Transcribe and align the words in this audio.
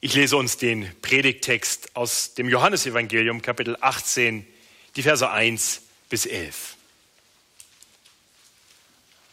Ich 0.00 0.14
lese 0.14 0.36
uns 0.36 0.56
den 0.56 0.88
Predigttext 1.02 1.96
aus 1.96 2.34
dem 2.34 2.48
Johannesevangelium, 2.48 3.42
Kapitel 3.42 3.76
18, 3.80 4.46
die 4.94 5.02
Verse 5.02 5.28
1 5.28 5.82
bis 6.08 6.24
11. 6.24 6.76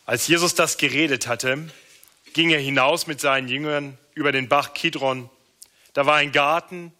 Als 0.07 0.27
Jesus 0.27 0.55
das 0.55 0.77
geredet 0.77 1.27
hatte, 1.27 1.69
ging 2.33 2.49
er 2.49 2.59
hinaus 2.59 3.05
mit 3.05 3.21
seinen 3.21 3.47
Jüngern 3.47 3.95
über 4.15 4.31
den 4.31 4.49
Bach 4.49 4.73
Kidron. 4.73 5.29
Da 5.93 6.07
war 6.07 6.15
ein 6.15 6.31
Garten, 6.31 6.91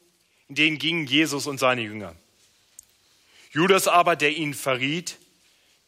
in 0.48 0.56
den 0.56 0.78
gingen 0.78 1.08
Jesus 1.08 1.48
und 1.48 1.58
seine 1.60 1.82
Jünger. 1.82 2.16
Judas 3.50 3.88
aber, 3.88 4.16
der 4.16 4.38
ihn 4.38 4.54
verriet, 4.54 5.18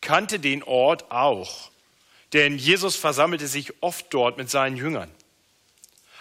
kannte 0.02 0.40
den 0.40 0.64
Ort 0.64 1.12
auch, 1.12 1.70
denn 2.34 2.58
Jesus 2.58 2.96
versammelte 2.96 3.48
sich 3.48 3.84
oft 3.84 4.08
dort 4.10 4.38
mit 4.40 4.50
seinen 4.50 4.78
Jüngern. 4.78 5.12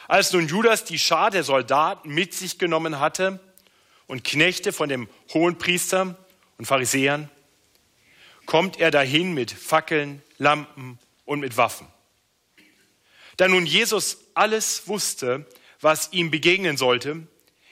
Als 0.09 0.33
nun 0.33 0.47
Judas 0.47 0.85
die 0.85 0.99
Schar 0.99 1.31
der 1.31 1.43
Soldaten 1.43 2.11
mit 2.11 2.33
sich 2.33 2.59
genommen 2.59 3.01
hatte 3.01 3.41
und 4.07 4.25
Knechte 4.25 4.73
von 4.73 4.89
dem 4.89 5.09
Hohenpriester 5.35 6.17
und 6.59 6.67
Pharisäern, 6.67 7.31
kommt 8.47 8.79
er 8.79 8.91
dahin 8.91 9.35
mit 9.35 9.51
Fackeln, 9.51 10.23
Lampen 10.39 10.99
und 11.25 11.41
mit 11.41 11.57
Waffen. 11.57 11.89
Da 13.37 13.49
nun 13.49 13.67
Jesus 13.67 14.19
alles 14.35 14.87
wusste, 14.87 15.47
was 15.81 16.13
ihm 16.13 16.31
begegnen 16.31 16.77
sollte, 16.77 17.27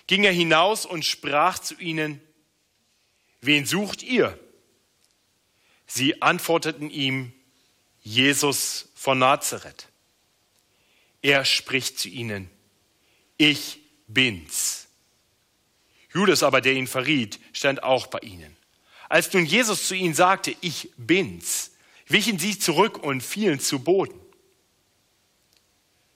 ging 0.07 0.25
er 0.25 0.33
hinaus 0.33 0.85
und 0.85 1.05
sprach 1.05 1.59
zu 1.59 1.75
ihnen, 1.77 2.21
wen 3.41 3.65
sucht 3.65 4.03
ihr? 4.03 4.39
Sie 5.87 6.21
antworteten 6.21 6.91
ihm, 6.91 7.33
Jesus 8.03 8.91
von 8.95 9.19
Nazareth. 9.19 9.89
Er 11.25 11.47
spricht 11.47 11.99
zu 11.99 12.11
ihnen, 12.11 12.51
ich 13.39 13.81
bin's. 14.07 14.89
Judas 16.13 16.43
aber, 16.43 16.61
der 16.61 16.75
ihn 16.75 16.87
verriet, 16.87 17.41
stand 17.55 17.83
auch 17.83 18.09
bei 18.09 18.19
ihnen. 18.19 18.55
Als 19.09 19.33
nun 19.33 19.47
Jesus 19.47 19.89
zu 19.89 19.95
ihnen 19.95 20.13
sagte, 20.13 20.55
ich 20.61 20.91
bin's, 20.99 21.71
wichen 22.09 22.39
sie 22.39 22.59
zurück 22.59 23.03
und 23.03 23.23
fielen 23.23 23.59
zu 23.59 23.79
Boden. 23.79 24.21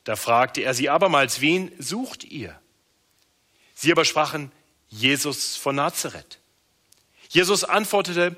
Da 0.04 0.14
fragte 0.14 0.60
er 0.60 0.74
sie 0.74 0.90
abermals, 0.90 1.40
wen 1.40 1.72
sucht 1.78 2.24
ihr? 2.24 2.60
Sie 3.74 3.90
aber 3.90 4.04
sprachen, 4.04 4.52
Jesus 4.88 5.56
von 5.56 5.76
Nazareth. 5.76 6.38
Jesus 7.30 7.64
antwortete, 7.64 8.36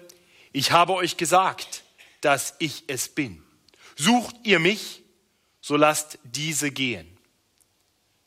ich 0.53 0.71
habe 0.71 0.95
euch 0.95 1.17
gesagt, 1.17 1.83
dass 2.21 2.55
ich 2.61 2.85
es 2.87 3.09
bin. 3.09 3.43
Sucht 3.97 4.37
ihr 4.45 4.61
mich? 4.61 5.00
So 5.71 5.77
lasst 5.77 6.19
diese 6.25 6.73
gehen. 6.73 7.07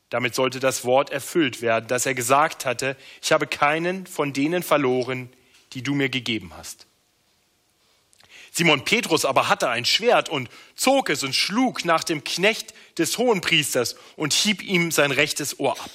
Damit 0.08 0.34
sollte 0.34 0.60
das 0.60 0.86
Wort 0.86 1.10
erfüllt 1.10 1.60
werden, 1.60 1.86
dass 1.88 2.06
er 2.06 2.14
gesagt 2.14 2.64
hatte, 2.64 2.96
ich 3.20 3.32
habe 3.32 3.46
keinen 3.46 4.06
von 4.06 4.32
denen 4.32 4.62
verloren, 4.62 5.30
die 5.74 5.82
du 5.82 5.94
mir 5.94 6.08
gegeben 6.08 6.56
hast. 6.56 6.86
Simon 8.50 8.86
Petrus 8.86 9.26
aber 9.26 9.50
hatte 9.50 9.68
ein 9.68 9.84
Schwert 9.84 10.30
und 10.30 10.48
zog 10.74 11.10
es 11.10 11.22
und 11.22 11.36
schlug 11.36 11.84
nach 11.84 12.02
dem 12.02 12.24
Knecht 12.24 12.72
des 12.96 13.18
Hohenpriesters 13.18 13.96
und 14.16 14.32
hieb 14.32 14.62
ihm 14.62 14.90
sein 14.90 15.10
rechtes 15.10 15.60
Ohr 15.60 15.78
ab. 15.78 15.90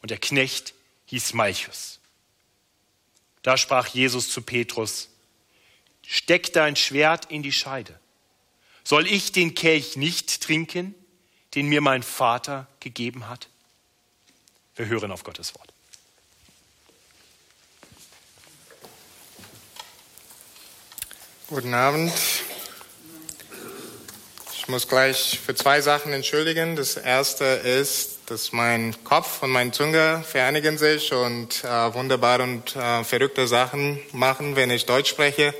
Und 0.00 0.10
der 0.10 0.18
Knecht 0.18 0.72
hieß 1.04 1.34
Malchus. 1.34 2.00
Da 3.42 3.58
sprach 3.58 3.88
Jesus 3.88 4.30
zu 4.30 4.40
Petrus, 4.40 5.10
steck 6.06 6.54
dein 6.54 6.76
Schwert 6.76 7.30
in 7.30 7.42
die 7.42 7.52
Scheide. 7.52 8.00
Soll 8.84 9.06
ich 9.06 9.32
den 9.32 9.54
Kelch 9.54 9.96
nicht 9.96 10.42
trinken, 10.42 10.94
den 11.54 11.66
mir 11.68 11.80
mein 11.80 12.02
Vater 12.02 12.66
gegeben 12.80 13.28
hat? 13.28 13.48
Wir 14.76 14.86
hören 14.86 15.12
auf 15.12 15.22
Gottes 15.22 15.54
Wort. 15.54 15.72
Guten 21.48 21.74
Abend. 21.74 22.12
Ich 24.56 24.68
muss 24.68 24.88
gleich 24.88 25.38
für 25.44 25.54
zwei 25.54 25.80
Sachen 25.82 26.12
entschuldigen. 26.12 26.76
Das 26.76 26.96
erste 26.96 27.44
ist, 27.44 28.20
dass 28.26 28.52
mein 28.52 28.94
Kopf 29.04 29.42
und 29.42 29.50
mein 29.50 29.72
Zunge 29.72 30.24
vereinigen 30.26 30.78
sich 30.78 31.12
und 31.12 31.62
äh, 31.64 31.94
wunderbare 31.94 32.44
und 32.44 32.74
äh, 32.74 33.04
verrückte 33.04 33.46
Sachen 33.46 34.00
machen, 34.12 34.56
wenn 34.56 34.70
ich 34.70 34.86
Deutsch 34.86 35.10
spreche. 35.10 35.52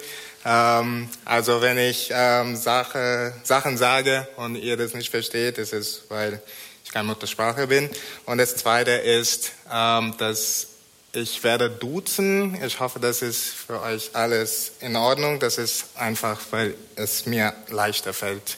Ähm, 0.44 1.08
also 1.24 1.60
wenn 1.60 1.78
ich 1.78 2.10
ähm, 2.12 2.56
Sache, 2.56 3.34
Sachen 3.44 3.76
sage 3.76 4.26
und 4.36 4.56
ihr 4.56 4.76
das 4.76 4.94
nicht 4.94 5.10
versteht, 5.10 5.58
ist 5.58 5.72
es, 5.72 6.02
weil 6.08 6.42
ich 6.84 6.90
keine 6.90 7.04
Muttersprache 7.04 7.66
bin. 7.68 7.88
Und 8.26 8.38
das 8.38 8.56
Zweite 8.56 8.90
ist, 8.90 9.52
ähm, 9.72 10.14
dass 10.18 10.68
ich 11.14 11.44
werde 11.44 11.70
duzen. 11.70 12.58
Ich 12.64 12.80
hoffe, 12.80 12.98
das 12.98 13.22
ist 13.22 13.48
für 13.48 13.80
euch 13.82 14.10
alles 14.14 14.72
in 14.80 14.96
Ordnung. 14.96 15.38
Das 15.38 15.58
ist 15.58 15.84
einfach, 15.94 16.40
weil 16.50 16.74
es 16.96 17.26
mir 17.26 17.52
leichter 17.68 18.14
fällt. 18.14 18.56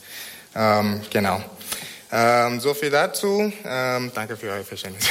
Ähm, 0.55 1.03
genau. 1.11 1.43
Ähm, 2.12 2.61
so 2.61 2.73
viel 2.75 2.91
dazu. 2.91 3.53
Ähm, 3.65 4.12
danke 4.15 4.37
für 4.37 4.50
euer 4.50 4.65
Verständnis. 4.65 5.09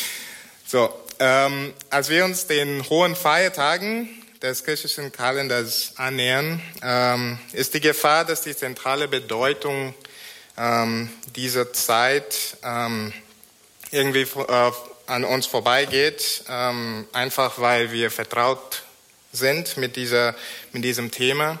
so, 0.66 0.92
ähm, 1.18 1.72
als 1.88 2.10
wir 2.10 2.24
uns 2.24 2.46
den 2.46 2.86
hohen 2.90 3.16
Feiertagen 3.16 4.10
des 4.44 4.62
griechischen 4.62 5.10
Kalenders 5.10 5.92
annähern, 5.96 6.60
ähm, 6.82 7.38
ist 7.54 7.72
die 7.72 7.80
Gefahr, 7.80 8.26
dass 8.26 8.42
die 8.42 8.54
zentrale 8.54 9.08
Bedeutung 9.08 9.94
ähm, 10.58 11.08
dieser 11.34 11.72
Zeit 11.72 12.58
ähm, 12.62 13.14
irgendwie 13.90 14.20
äh, 14.20 14.72
an 15.06 15.24
uns 15.24 15.46
vorbeigeht, 15.46 16.44
einfach 16.46 17.58
weil 17.58 17.92
wir 17.92 18.10
vertraut 18.10 18.84
sind 19.32 19.76
mit, 19.76 19.96
dieser, 19.96 20.34
mit 20.72 20.82
diesem 20.82 21.10
Thema. 21.10 21.60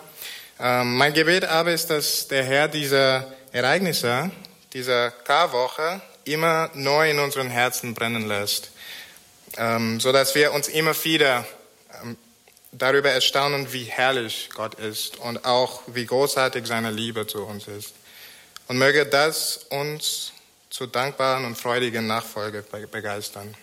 Mein 0.58 1.12
Gebet 1.12 1.44
aber 1.44 1.72
ist, 1.72 1.90
dass 1.90 2.26
der 2.28 2.42
Herr 2.42 2.68
diese 2.68 3.30
Ereignisse, 3.52 4.30
dieser 4.72 5.10
Karwoche, 5.10 6.00
immer 6.24 6.70
neu 6.72 7.10
in 7.10 7.18
unseren 7.18 7.50
Herzen 7.50 7.92
brennen 7.92 8.26
lässt, 8.26 8.70
ähm, 9.58 10.00
so 10.00 10.10
dass 10.10 10.34
wir 10.34 10.54
uns 10.54 10.68
immer 10.68 10.94
wieder 11.04 11.44
darüber 12.76 13.10
erstaunen, 13.10 13.72
wie 13.72 13.84
herrlich 13.84 14.50
Gott 14.54 14.74
ist 14.74 15.18
und 15.18 15.44
auch 15.44 15.82
wie 15.86 16.04
großartig 16.04 16.66
seine 16.66 16.90
Liebe 16.90 17.26
zu 17.26 17.44
uns 17.44 17.68
ist. 17.68 17.94
Und 18.66 18.78
möge 18.78 19.06
das 19.06 19.66
uns 19.70 20.32
zu 20.70 20.86
dankbaren 20.86 21.44
und 21.44 21.56
freudigen 21.56 22.06
Nachfolge 22.06 22.64
begeistern. 22.90 23.54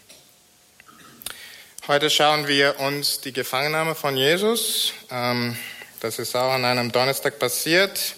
Heute 1.87 2.09
schauen 2.09 2.47
wir 2.47 2.79
uns 2.79 3.19
die 3.21 3.33
Gefangennahme 3.33 3.95
von 3.95 4.15
Jesus. 4.15 4.93
Ähm, 5.09 5.57
das 5.99 6.19
ist 6.19 6.35
auch 6.35 6.51
an 6.51 6.63
einem 6.63 6.91
Donnerstag 6.91 7.37
passiert, 7.39 8.15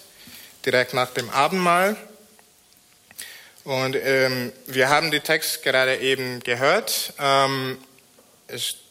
direkt 0.64 0.94
nach 0.94 1.10
dem 1.10 1.28
Abendmahl. 1.30 1.96
Und 3.64 3.96
ähm, 3.96 4.52
wir 4.66 4.90
haben 4.90 5.10
die 5.10 5.20
Text 5.20 5.62
gerade 5.62 5.96
eben 5.96 6.40
gehört. 6.40 7.14
Ähm, 7.18 7.78
ich 8.48 8.83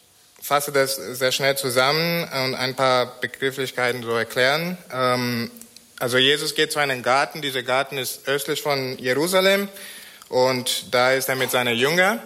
fasse 0.44 0.74
das 0.74 0.98
sehr 0.98 1.32
schnell 1.32 1.56
zusammen 1.58 2.24
und 2.24 2.56
ein 2.56 2.76
paar 2.76 3.06
Begrifflichkeiten 3.22 4.04
so 4.04 4.12
erklären. 4.12 4.78
Ähm, 4.92 5.50
also 6.00 6.18
Jesus 6.18 6.54
geht 6.54 6.74
zu 6.74 6.80
einem 6.80 7.02
Garten. 7.02 7.42
Dieser 7.42 7.64
Garten 7.64 7.98
ist 7.98 8.28
östlich 8.28 8.62
von 8.62 8.98
Jerusalem 8.98 9.70
und 10.28 10.94
da 10.94 11.14
ist 11.14 11.30
er 11.30 11.38
mit 11.38 11.50
seiner 11.50 11.72
Jünger. 11.72 12.22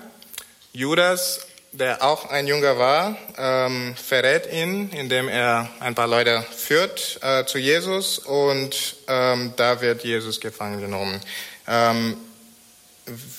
Judas, 0.73 1.45
der 1.73 2.03
auch 2.03 2.27
ein 2.31 2.47
Jünger 2.47 2.79
war, 2.79 3.17
ähm, 3.37 3.95
verrät 3.95 4.51
ihn, 4.51 4.89
indem 4.89 5.29
er 5.29 5.69
ein 5.79 5.93
paar 5.93 6.07
Leute 6.07 6.43
führt 6.55 7.19
äh, 7.21 7.45
zu 7.45 7.59
Jesus 7.59 8.17
und 8.17 8.95
ähm, 9.07 9.53
da 9.57 9.79
wird 9.81 10.03
Jesus 10.03 10.41
gefangen 10.41 10.81
genommen. 10.81 11.21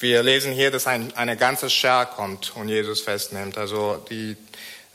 Wir 0.00 0.22
lesen 0.22 0.52
hier, 0.52 0.70
dass 0.70 0.86
ein, 0.86 1.16
eine 1.16 1.38
ganze 1.38 1.70
Schar 1.70 2.06
kommt 2.06 2.54
und 2.56 2.68
Jesus 2.68 3.00
festnimmt. 3.00 3.56
Also 3.56 4.04
die 4.10 4.36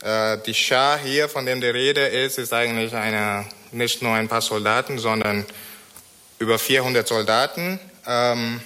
die 0.04 0.54
Schar 0.54 0.98
hier, 0.98 1.28
von 1.30 1.46
dem 1.46 1.60
die 1.60 1.68
Rede 1.68 2.06
ist, 2.06 2.38
ist 2.38 2.52
eigentlich 2.52 2.94
eine, 2.94 3.46
nicht 3.72 4.02
nur 4.02 4.12
ein 4.12 4.28
paar 4.28 4.42
Soldaten, 4.42 4.98
sondern 4.98 5.46
über 6.38 6.58
400 6.58 7.08
Soldaten. 7.08 7.80
Ähm, 8.06 8.60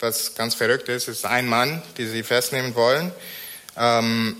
was 0.00 0.34
ganz 0.34 0.56
verrückt 0.56 0.88
ist, 0.88 1.06
ist 1.06 1.24
ein 1.24 1.46
Mann, 1.46 1.80
die 1.96 2.06
sie 2.06 2.24
festnehmen 2.24 2.74
wollen. 2.74 3.12
Ähm, 3.76 4.36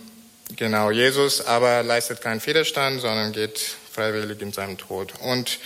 genau, 0.56 0.90
Jesus 0.90 1.46
aber 1.46 1.84
leistet 1.84 2.20
keinen 2.20 2.44
Widerstand, 2.44 3.00
sondern 3.00 3.32
geht 3.32 3.60
freiwillig 3.92 4.40
in 4.40 4.52
seinem 4.52 4.76
Tod. 4.76 5.12
Und 5.20 5.60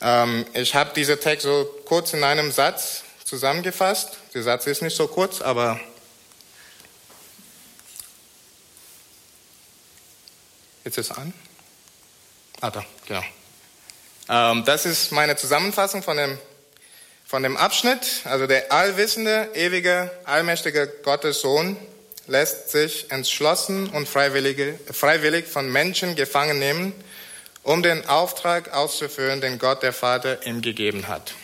ähm, 0.00 0.46
ich 0.54 0.74
habe 0.76 0.94
diesen 0.94 1.18
Text 1.18 1.44
so 1.44 1.68
kurz 1.84 2.12
in 2.12 2.22
einem 2.22 2.52
Satz 2.52 3.02
zusammengefasst. 3.24 4.18
Der 4.34 4.44
Satz 4.44 4.66
ist 4.68 4.82
nicht 4.82 4.96
so 4.96 5.08
kurz, 5.08 5.40
aber 5.40 5.80
ist 10.84 10.98
es 10.98 11.10
an? 11.10 11.32
Ah, 12.60 12.70
da, 12.70 12.84
genau. 13.06 13.22
Ähm, 14.28 14.64
das 14.64 14.86
ist 14.86 15.12
meine 15.12 15.36
Zusammenfassung 15.36 16.02
von 16.02 16.16
dem, 16.16 16.38
von 17.26 17.42
dem 17.42 17.56
Abschnitt, 17.56 18.22
also 18.24 18.46
der 18.46 18.70
allwissende, 18.72 19.50
ewige, 19.54 20.10
allmächtige 20.24 20.86
Gottes 21.02 21.40
Sohn 21.40 21.76
lässt 22.26 22.70
sich 22.70 23.10
entschlossen 23.10 23.88
und 23.90 24.08
freiwillig, 24.08 24.78
freiwillig 24.92 25.46
von 25.46 25.70
Menschen 25.70 26.14
gefangen 26.14 26.58
nehmen, 26.58 26.92
um 27.62 27.82
den 27.82 28.06
Auftrag 28.06 28.72
auszuführen, 28.72 29.40
den 29.40 29.58
Gott 29.58 29.82
der 29.82 29.92
Vater 29.92 30.46
ihm 30.46 30.62
gegeben 30.62 31.08
hat. 31.08 31.34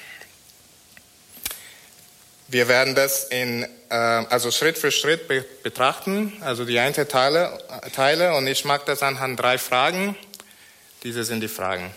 Wir 2.49 2.69
werden 2.69 2.95
das 2.95 3.25
in, 3.25 3.65
äh, 3.89 3.95
also 3.95 4.53
Schritt 4.53 4.79
für 4.79 4.93
Schritt 4.93 5.27
be 5.27 5.45
betrachten, 5.63 6.33
also 6.43 6.65
die 6.65 6.79
einzelnen 6.79 7.09
Teile, 7.09 7.59
Teile, 7.95 8.35
und 8.35 8.47
ich 8.47 8.65
mag 8.65 8.87
das 8.87 9.03
anhand 9.03 9.41
drei 9.41 9.59
Fragen. 9.59 10.17
Diese 11.03 11.25
sind 11.25 11.41
die 11.41 11.49
Fragen. 11.49 11.93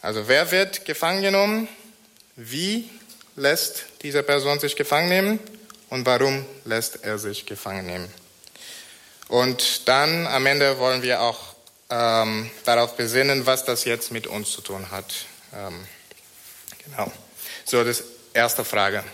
Also 0.00 0.28
wer 0.28 0.50
wird 0.50 0.86
gefangen 0.86 1.22
genommen? 1.22 1.68
Wie 2.36 2.88
lässt 3.36 3.84
diese 4.02 4.22
Person 4.22 4.58
sich 4.60 4.76
gefangen 4.76 5.10
nehmen? 5.10 5.40
Und 5.90 6.06
warum 6.06 6.46
lässt 6.64 7.04
er 7.04 7.18
sich 7.18 7.44
gefangen 7.44 7.84
nehmen? 7.84 8.10
Und 9.28 9.88
dann 9.88 10.26
am 10.26 10.46
Ende 10.46 10.78
wollen 10.78 11.02
wir 11.02 11.20
auch 11.20 11.54
ähm, 11.90 12.50
darauf 12.64 12.96
besinnen, 12.96 13.44
was 13.44 13.64
das 13.64 13.84
jetzt 13.84 14.10
mit 14.10 14.26
uns 14.26 14.52
zu 14.52 14.62
tun 14.62 14.90
hat. 14.90 15.12
Ähm, 15.54 15.86
genau. 16.84 17.12
So, 17.64 17.84
das 17.84 18.02
erste 18.32 18.64
Frage. 18.64 19.04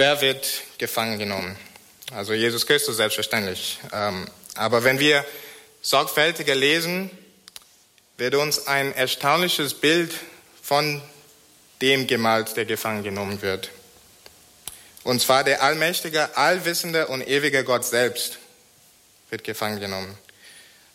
Wer 0.00 0.22
wird 0.22 0.62
gefangen 0.78 1.18
genommen? 1.18 1.58
Also 2.14 2.32
Jesus 2.32 2.66
Christus 2.66 2.96
selbstverständlich. 2.96 3.78
Ähm, 3.92 4.26
aber 4.54 4.82
wenn 4.82 4.98
wir 4.98 5.26
sorgfältiger 5.82 6.54
lesen, 6.54 7.10
wird 8.16 8.34
uns 8.34 8.66
ein 8.66 8.94
erstaunliches 8.94 9.74
Bild 9.74 10.10
von 10.62 11.02
dem 11.82 12.06
gemalt, 12.06 12.56
der 12.56 12.64
gefangen 12.64 13.02
genommen 13.02 13.42
wird. 13.42 13.68
Und 15.04 15.20
zwar 15.20 15.44
der 15.44 15.62
allmächtige, 15.62 16.34
allwissende 16.34 17.08
und 17.08 17.28
ewige 17.28 17.62
Gott 17.62 17.84
selbst 17.84 18.38
wird 19.28 19.44
gefangen 19.44 19.80
genommen. 19.80 20.16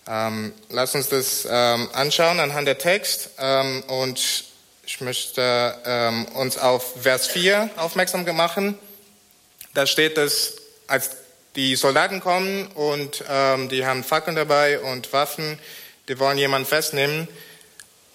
Ähm, 0.07 0.51
lass 0.69 0.95
uns 0.95 1.09
das 1.09 1.47
ähm, 1.47 1.89
anschauen 1.93 2.39
anhand 2.39 2.67
der 2.67 2.79
Text. 2.79 3.29
Ähm, 3.37 3.83
und 3.83 4.45
ich 4.83 4.99
möchte 4.99 5.79
ähm, 5.85 6.25
uns 6.29 6.57
auf 6.57 7.03
Vers 7.03 7.27
4 7.27 7.69
aufmerksam 7.77 8.25
machen. 8.35 8.79
Da 9.75 9.85
steht 9.85 10.17
dass 10.17 10.55
als 10.87 11.11
die 11.57 11.75
Soldaten 11.75 12.21
kommen 12.21 12.67
und 12.67 13.23
ähm, 13.29 13.67
die 13.67 13.85
haben 13.85 14.05
Fackeln 14.05 14.35
dabei 14.35 14.79
und 14.79 15.11
Waffen, 15.11 15.59
die 16.07 16.17
wollen 16.17 16.37
jemanden 16.37 16.65
festnehmen. 16.65 17.27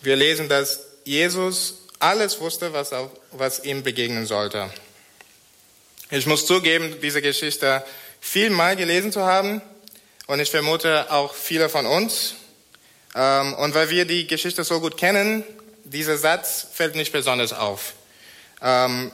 Wir 0.00 0.16
lesen, 0.16 0.48
dass 0.48 0.80
Jesus 1.04 1.82
alles 1.98 2.40
wusste, 2.40 2.72
was, 2.72 2.94
auf, 2.94 3.10
was 3.32 3.62
ihm 3.62 3.82
begegnen 3.82 4.24
sollte. 4.24 4.70
Ich 6.10 6.24
muss 6.24 6.46
zugeben, 6.46 6.96
diese 7.02 7.20
Geschichte 7.20 7.84
viel 8.20 8.48
mal 8.48 8.74
gelesen 8.74 9.12
zu 9.12 9.26
haben 9.26 9.60
und 10.26 10.40
ich 10.40 10.50
vermute 10.50 11.12
auch 11.12 11.34
viele 11.34 11.68
von 11.68 11.84
uns. 11.84 12.36
Ähm, 13.14 13.52
und 13.52 13.74
weil 13.74 13.90
wir 13.90 14.06
die 14.06 14.26
Geschichte 14.26 14.64
so 14.64 14.80
gut 14.80 14.96
kennen, 14.96 15.44
dieser 15.84 16.16
Satz 16.16 16.66
fällt 16.72 16.94
nicht 16.94 17.12
besonders 17.12 17.52
auf. 17.52 17.92
Ähm, 18.62 19.12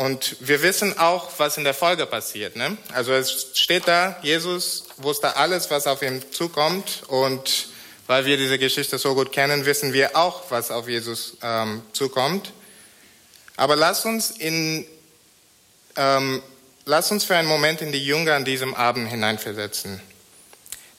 und 0.00 0.36
wir 0.40 0.62
wissen 0.62 0.96
auch, 0.96 1.28
was 1.36 1.58
in 1.58 1.64
der 1.64 1.74
Folge 1.74 2.06
passiert. 2.06 2.56
Ne? 2.56 2.78
Also 2.94 3.12
es 3.12 3.48
steht 3.52 3.86
da, 3.86 4.18
Jesus 4.22 4.84
wusste 4.96 5.36
alles, 5.36 5.70
was 5.70 5.86
auf 5.86 6.00
ihn 6.00 6.24
zukommt. 6.32 7.02
Und 7.08 7.68
weil 8.06 8.24
wir 8.24 8.38
diese 8.38 8.58
Geschichte 8.58 8.96
so 8.96 9.14
gut 9.14 9.30
kennen, 9.30 9.66
wissen 9.66 9.92
wir 9.92 10.16
auch, 10.16 10.50
was 10.50 10.70
auf 10.70 10.88
Jesus 10.88 11.36
ähm, 11.42 11.82
zukommt. 11.92 12.54
Aber 13.56 13.76
lass 13.76 14.06
uns 14.06 14.30
in 14.30 14.86
ähm, 15.96 16.42
lass 16.86 17.10
uns 17.10 17.24
für 17.24 17.36
einen 17.36 17.48
Moment 17.48 17.82
in 17.82 17.92
die 17.92 18.02
Jünger 18.02 18.36
an 18.36 18.46
diesem 18.46 18.74
Abend 18.74 19.10
hineinversetzen. 19.10 20.00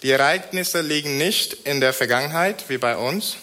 Die 0.03 0.11
Ereignisse 0.11 0.81
liegen 0.81 1.17
nicht 1.17 1.53
in 1.65 1.81
der 1.81 1.93
Vergangenheit 1.93 2.65
wie 2.69 2.77
bei 2.77 2.95
uns, 2.95 3.37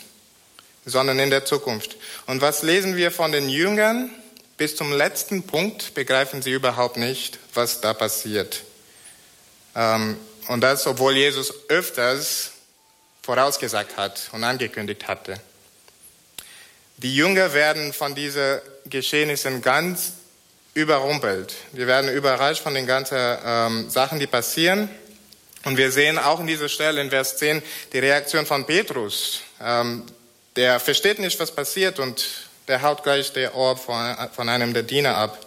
sondern 0.87 1.19
in 1.19 1.31
der 1.31 1.45
Zukunft. 1.45 1.97
Und 2.27 2.43
was 2.43 2.63
lesen 2.63 2.95
wir 2.95 3.11
von 3.11 3.33
den 3.33 3.49
Jüngern? 3.49 4.13
Bis 4.59 4.75
zum 4.75 4.93
letzten 4.93 5.45
Punkt 5.45 5.95
begreifen 5.95 6.43
sie 6.43 6.51
überhaupt 6.51 6.97
nicht, 6.97 7.39
was 7.55 7.81
da 7.81 7.95
passiert. 7.95 8.65
Ähm, 9.77 10.17
und 10.49 10.63
das, 10.63 10.85
obwohl 10.89 11.15
Jesus 11.15 11.55
öfters 11.69 12.51
vorausgesagt 13.23 13.97
hat 13.97 14.29
und 14.33 14.43
angekündigt 14.43 15.07
hatte. 15.07 15.41
Die 16.97 17.15
Jünger 17.15 17.55
werden 17.55 17.93
von 17.93 18.17
diesen 18.17 18.59
Geschehnissen 18.87 19.63
ganz 19.63 20.15
überrumpelt. 20.75 21.55
Wir 21.71 21.87
werden 21.87 22.11
überrascht 22.11 22.65
von 22.65 22.75
den 22.75 22.87
ganzen 22.87 23.17
ähm, 23.17 23.89
Sachen, 23.89 24.19
die 24.19 24.27
passieren. 24.27 24.91
Und 25.67 25.77
wir 25.77 25.93
sehen 25.93 26.19
auch 26.19 26.41
in 26.41 26.49
dieser 26.49 26.69
Stelle 26.69 27.01
in 27.01 27.11
Vers 27.11 27.37
10 27.37 27.63
die 27.93 28.01
Reaktion 28.01 28.45
von 28.45 28.67
Petrus. 28.67 29.41
Ähm, 29.61 30.05
der 30.57 30.81
versteht 30.81 31.21
nicht, 31.21 31.39
was 31.39 31.53
passiert 31.53 32.01
und 32.01 32.48
der 32.69 32.83
haut 32.83 33.03
gleich 33.03 33.33
der 33.33 33.55
Ohr 33.55 33.77
von, 33.77 34.49
einem 34.49 34.75
der 34.75 34.83
Diener 34.83 35.17
ab. 35.17 35.45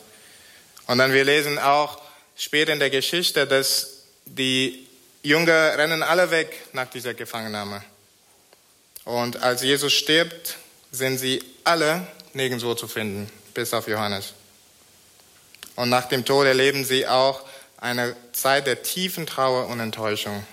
Und 0.88 0.98
dann 0.98 1.14
wir 1.14 1.24
lesen 1.24 1.60
auch 1.60 2.02
später 2.36 2.74
in 2.74 2.80
der 2.80 2.90
Geschichte, 2.90 3.48
dass 3.48 4.02
die 4.26 4.88
Jünger 5.24 5.78
rennen 5.78 6.04
alle 6.04 6.32
weg 6.32 6.52
nach 6.74 6.90
dieser 6.90 7.14
Gefangennahme. 7.14 7.84
Und 9.06 9.42
als 9.42 9.62
Jesus 9.62 9.94
stirbt, 9.94 10.58
sind 10.92 11.18
sie 11.18 11.44
alle 11.64 12.08
nirgendwo 12.34 12.74
zu 12.74 12.88
finden, 12.88 13.32
bis 13.54 13.74
auf 13.74 13.88
Johannes. 13.88 14.34
Und 15.76 15.90
nach 15.90 16.06
dem 16.06 16.26
Tod 16.26 16.46
erleben 16.46 16.86
sie 16.86 17.08
auch 17.08 17.44
eine 17.78 18.16
Zeit 18.34 18.68
der 18.68 18.84
tiefen 18.84 19.26
Trauer 19.26 19.68
und 19.68 19.80
Enttäuschung. 19.80 20.46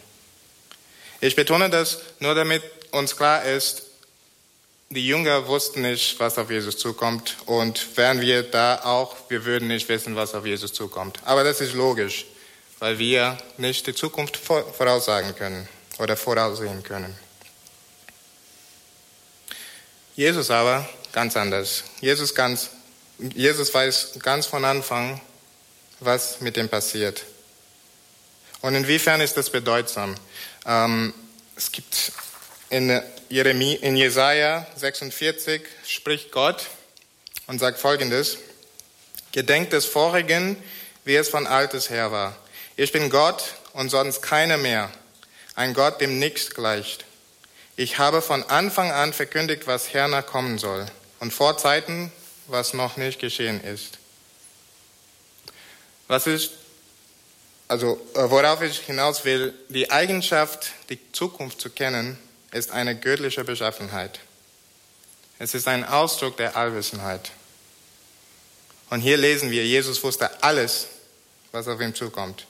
Ich 1.20 1.34
betone 1.34 1.68
das 1.68 1.98
nur, 2.20 2.34
damit 2.34 2.62
uns 2.92 3.16
klar 3.16 3.44
ist, 3.44 3.82
die 4.90 5.06
Jünger 5.06 5.46
wussten 5.46 5.82
nicht, 5.82 6.18
was 6.18 6.38
auf 6.38 6.50
Jesus 6.50 6.78
zukommt 6.78 7.36
und 7.46 7.96
wären 7.96 8.20
wir 8.20 8.42
da 8.42 8.80
auch, 8.84 9.16
wir 9.28 9.44
würden 9.44 9.68
nicht 9.68 9.88
wissen, 9.88 10.16
was 10.16 10.34
auf 10.34 10.46
Jesus 10.46 10.72
zukommt. 10.72 11.20
Aber 11.24 11.44
das 11.44 11.60
ist 11.60 11.74
logisch, 11.74 12.24
weil 12.78 12.98
wir 12.98 13.36
nicht 13.58 13.86
die 13.86 13.94
Zukunft 13.94 14.36
voraussagen 14.36 15.34
können 15.36 15.68
oder 15.98 16.16
voraussehen 16.16 16.82
können. 16.82 17.14
Jesus 20.16 20.50
aber 20.50 20.88
ganz 21.12 21.36
anders. 21.36 21.84
Jesus, 22.00 22.34
ganz, 22.34 22.70
Jesus 23.18 23.72
weiß 23.72 24.18
ganz 24.20 24.46
von 24.46 24.64
Anfang, 24.64 25.20
was 26.00 26.40
mit 26.40 26.56
ihm 26.56 26.68
passiert. 26.68 27.24
Und 28.62 28.74
inwiefern 28.74 29.20
ist 29.20 29.36
das 29.36 29.50
bedeutsam? 29.50 30.14
Ähm, 30.64 31.12
es 31.56 31.70
gibt 31.70 32.12
in, 32.70 33.00
Jeremie, 33.30 33.74
in 33.74 33.94
Jesaja 33.94 34.66
46 34.76 35.62
spricht 35.86 36.32
Gott 36.32 36.66
und 37.46 37.58
sagt 37.58 37.78
folgendes: 37.78 38.38
Gedenkt 39.32 39.74
des 39.74 39.84
Vorigen, 39.84 40.56
wie 41.04 41.16
es 41.16 41.28
von 41.28 41.46
Altes 41.46 41.90
her 41.90 42.10
war. 42.10 42.34
Ich 42.76 42.90
bin 42.90 43.10
Gott 43.10 43.54
und 43.74 43.90
sonst 43.90 44.22
keiner 44.22 44.56
mehr, 44.56 44.90
ein 45.54 45.74
Gott, 45.74 46.00
dem 46.00 46.18
nichts 46.18 46.50
gleicht. 46.50 47.04
Ich 47.76 47.98
habe 47.98 48.22
von 48.22 48.42
Anfang 48.44 48.90
an 48.90 49.12
verkündigt, 49.12 49.66
was 49.66 49.92
hernach 49.92 50.24
kommen 50.24 50.58
soll 50.58 50.86
und 51.20 51.32
vor 51.32 51.58
Zeiten, 51.58 52.10
was 52.46 52.72
noch 52.72 52.96
nicht 52.96 53.20
geschehen 53.20 53.62
ist. 53.62 53.98
Was 56.06 56.26
ist, 56.26 56.52
also 57.68 58.00
äh, 58.14 58.30
worauf 58.30 58.62
ich 58.62 58.78
hinaus 58.78 59.26
will, 59.26 59.52
die 59.68 59.90
Eigenschaft, 59.90 60.70
die 60.88 60.98
Zukunft 61.12 61.60
zu 61.60 61.68
kennen, 61.68 62.18
ist 62.52 62.70
eine 62.70 62.98
göttliche 62.98 63.44
Beschaffenheit. 63.44 64.20
Es 65.38 65.54
ist 65.54 65.68
ein 65.68 65.84
Ausdruck 65.84 66.36
der 66.36 66.56
Allwissenheit. 66.56 67.30
Und 68.90 69.00
hier 69.00 69.16
lesen 69.16 69.50
wir, 69.50 69.66
Jesus 69.66 70.02
wusste 70.02 70.42
alles, 70.42 70.86
was 71.52 71.68
auf 71.68 71.80
ihm 71.80 71.94
zukommt. 71.94 72.46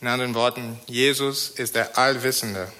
In 0.00 0.08
anderen 0.08 0.34
Worten, 0.34 0.80
Jesus 0.86 1.50
ist 1.50 1.74
der 1.74 1.98
Allwissende. 1.98 2.72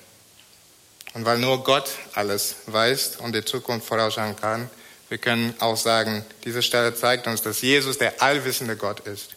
Und 1.15 1.25
weil 1.25 1.39
nur 1.39 1.65
Gott 1.65 1.91
alles 2.15 2.57
weiß 2.67 3.17
und 3.17 3.35
die 3.35 3.45
Zukunft 3.45 3.87
vorausschauen 3.87 4.37
kann, 4.37 4.71
wir 5.09 5.19
können 5.19 5.55
auch 5.59 5.77
sagen, 5.77 6.25
diese 6.45 6.63
Stelle 6.63 6.95
zeigt 6.95 7.27
uns, 7.27 7.43
dass 7.43 7.63
Jesus 7.63 7.99
der 7.99 8.23
allwissende 8.23 8.77
Gott 8.77 9.01
ist. 9.01 9.31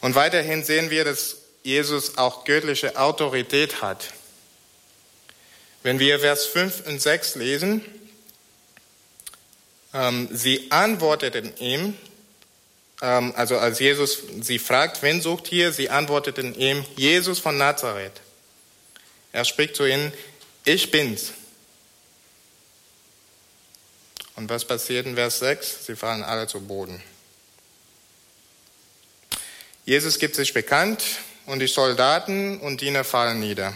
Und 0.00 0.14
weiterhin 0.14 0.64
sehen 0.64 0.90
wir, 0.90 1.04
dass 1.04 1.36
Jesus 1.62 2.18
auch 2.18 2.44
göttliche 2.44 2.98
Autorität 2.98 3.80
hat. 3.80 4.12
Wenn 5.82 5.98
wir 5.98 6.20
Vers 6.20 6.46
5 6.46 6.86
und 6.86 7.00
6 7.00 7.36
lesen, 7.36 7.84
ähm, 9.94 10.28
sie 10.30 10.70
antworteten 10.70 11.56
ihm, 11.58 11.96
ähm, 13.00 13.32
also 13.34 13.58
als 13.58 13.78
Jesus 13.78 14.18
sie 14.40 14.58
fragt, 14.58 15.02
wen 15.02 15.22
sucht 15.22 15.46
hier, 15.46 15.72
sie 15.72 15.88
antworteten 15.88 16.54
ihm, 16.54 16.84
Jesus 16.96 17.38
von 17.38 17.56
Nazareth. 17.56 18.20
Er 19.32 19.44
spricht 19.44 19.76
zu 19.76 19.86
ihnen, 19.86 20.12
ich 20.64 20.90
bin's. 20.90 21.32
Und 24.36 24.48
was 24.48 24.64
passiert 24.64 25.06
in 25.06 25.14
Vers 25.14 25.38
6? 25.38 25.86
Sie 25.86 25.96
fallen 25.96 26.22
alle 26.22 26.46
zu 26.46 26.60
Boden. 26.60 27.02
Jesus 29.84 30.18
gibt 30.18 30.36
sich 30.36 30.52
bekannt 30.52 31.02
und 31.46 31.60
die 31.60 31.66
Soldaten 31.66 32.60
und 32.60 32.80
Diener 32.80 33.04
fallen 33.04 33.40
nieder. 33.40 33.74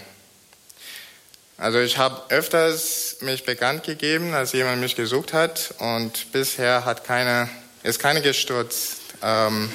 Also 1.57 1.79
ich 1.79 1.99
habe 1.99 2.21
öfters 2.31 3.17
mich 3.21 3.45
bekannt 3.45 3.85
gegeben, 3.85 4.35
als 4.35 4.53
jemand 4.53 4.81
mich 4.81 4.97
gesucht 4.97 5.33
hat 5.33 5.75
und 5.79 6.33
bisher 6.33 6.85
hat 6.85 7.05
keine, 7.05 7.49
ist 7.85 8.01
keine 8.01 8.23
gestürzt. 8.23 8.97
Ähm, 9.23 9.73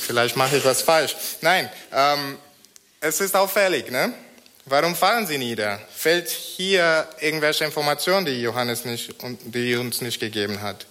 vielleicht 0.00 0.36
mache 0.36 0.56
ich 0.56 0.64
was 0.64 0.82
falsch. 0.82 1.14
Nein, 1.42 1.70
ähm, 1.92 2.38
es 3.00 3.20
ist 3.20 3.36
auffällig, 3.36 3.90
ne? 3.90 4.12
Warum 4.66 4.96
fallen 4.96 5.26
sie 5.26 5.38
nieder? 5.38 5.78
Fällt 5.94 6.28
hier 6.30 7.06
irgendwelche 7.20 7.64
Informationen, 7.64 8.24
die 8.24 8.40
Johannes 8.40 8.84
nicht, 8.84 9.14
die 9.44 9.76
uns 9.76 10.00
nicht 10.00 10.18
gegeben 10.20 10.62
hat? 10.62 10.86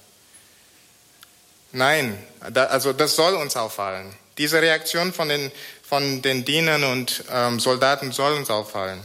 Nein, 1.71 2.17
da, 2.51 2.65
also 2.65 2.93
das 2.93 3.15
soll 3.15 3.33
uns 3.33 3.57
auffallen. 3.57 4.15
Diese 4.37 4.61
Reaktion 4.61 5.11
von 5.11 5.27
den, 5.27 5.51
von 5.81 6.21
den 6.21 6.45
Dienern 6.45 6.83
und 6.83 7.23
ähm, 7.31 7.59
Soldaten 7.59 8.11
soll 8.11 8.33
uns 8.33 8.51
auffallen. 8.51 9.03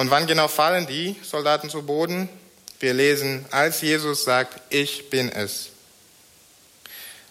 Und 0.00 0.10
wann 0.10 0.26
genau 0.26 0.48
fallen 0.48 0.86
die 0.86 1.14
Soldaten 1.22 1.68
zu 1.68 1.82
Boden? 1.82 2.30
Wir 2.78 2.94
lesen, 2.94 3.44
als 3.50 3.82
Jesus 3.82 4.24
sagt, 4.24 4.58
ich 4.70 5.10
bin 5.10 5.28
es. 5.30 5.68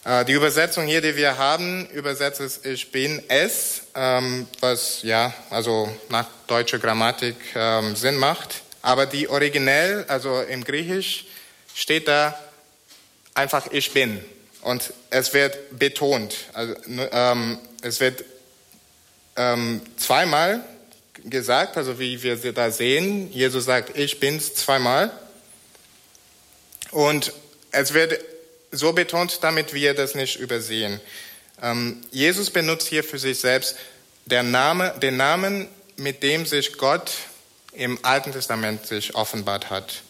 Äh, 0.05 0.23
die 0.25 0.33
Übersetzung 0.33 0.85
hier, 0.85 1.01
die 1.01 1.15
wir 1.15 1.39
haben, 1.39 1.87
übersetzt 1.87 2.41
es 2.41 2.63
Ich 2.63 2.91
bin 2.91 3.23
es, 3.27 3.81
ähm, 3.95 4.47
was 4.59 5.01
ja, 5.01 5.33
also 5.49 5.89
nach 6.09 6.27
deutscher 6.45 6.77
Grammatik 6.77 7.37
ähm, 7.55 7.95
Sinn 7.95 8.17
macht. 8.17 8.61
Aber 8.83 9.07
die 9.07 9.27
originell, 9.27 10.05
also 10.07 10.39
im 10.39 10.63
Griechisch, 10.63 11.25
steht 11.73 12.07
da 12.07 12.39
einfach 13.33 13.65
Ich 13.71 13.93
bin. 13.93 14.23
Und 14.61 14.93
es 15.09 15.33
wird 15.33 15.79
betont. 15.79 16.35
Also, 16.53 16.75
ähm, 16.85 17.57
es 17.81 17.99
wird 17.99 18.23
zweimal 19.97 20.63
gesagt, 21.25 21.77
also 21.77 21.99
wie 21.99 22.21
wir 22.21 22.53
da 22.53 22.71
sehen. 22.71 23.31
Jesus 23.31 23.65
sagt, 23.65 23.97
ich 23.97 24.19
bin's 24.19 24.53
zweimal. 24.53 25.11
Und 26.91 27.33
es 27.71 27.93
wird 27.93 28.19
so 28.71 28.93
betont, 28.93 29.39
damit 29.41 29.73
wir 29.73 29.93
das 29.93 30.15
nicht 30.15 30.39
übersehen. 30.39 30.99
Ähm, 31.61 32.01
Jesus 32.11 32.49
benutzt 32.49 32.87
hier 32.87 33.03
für 33.03 33.19
sich 33.19 33.39
selbst 33.39 33.75
Name, 34.25 34.93
den 35.01 35.17
Namen, 35.17 35.67
mit 35.97 36.21
dem 36.23 36.45
sich 36.45 36.77
Gott 36.77 37.11
im 37.73 37.97
Alten 38.03 38.31
Testament 38.31 38.85
sich 38.85 39.15
offenbart 39.15 39.69
hat. 39.69 40.01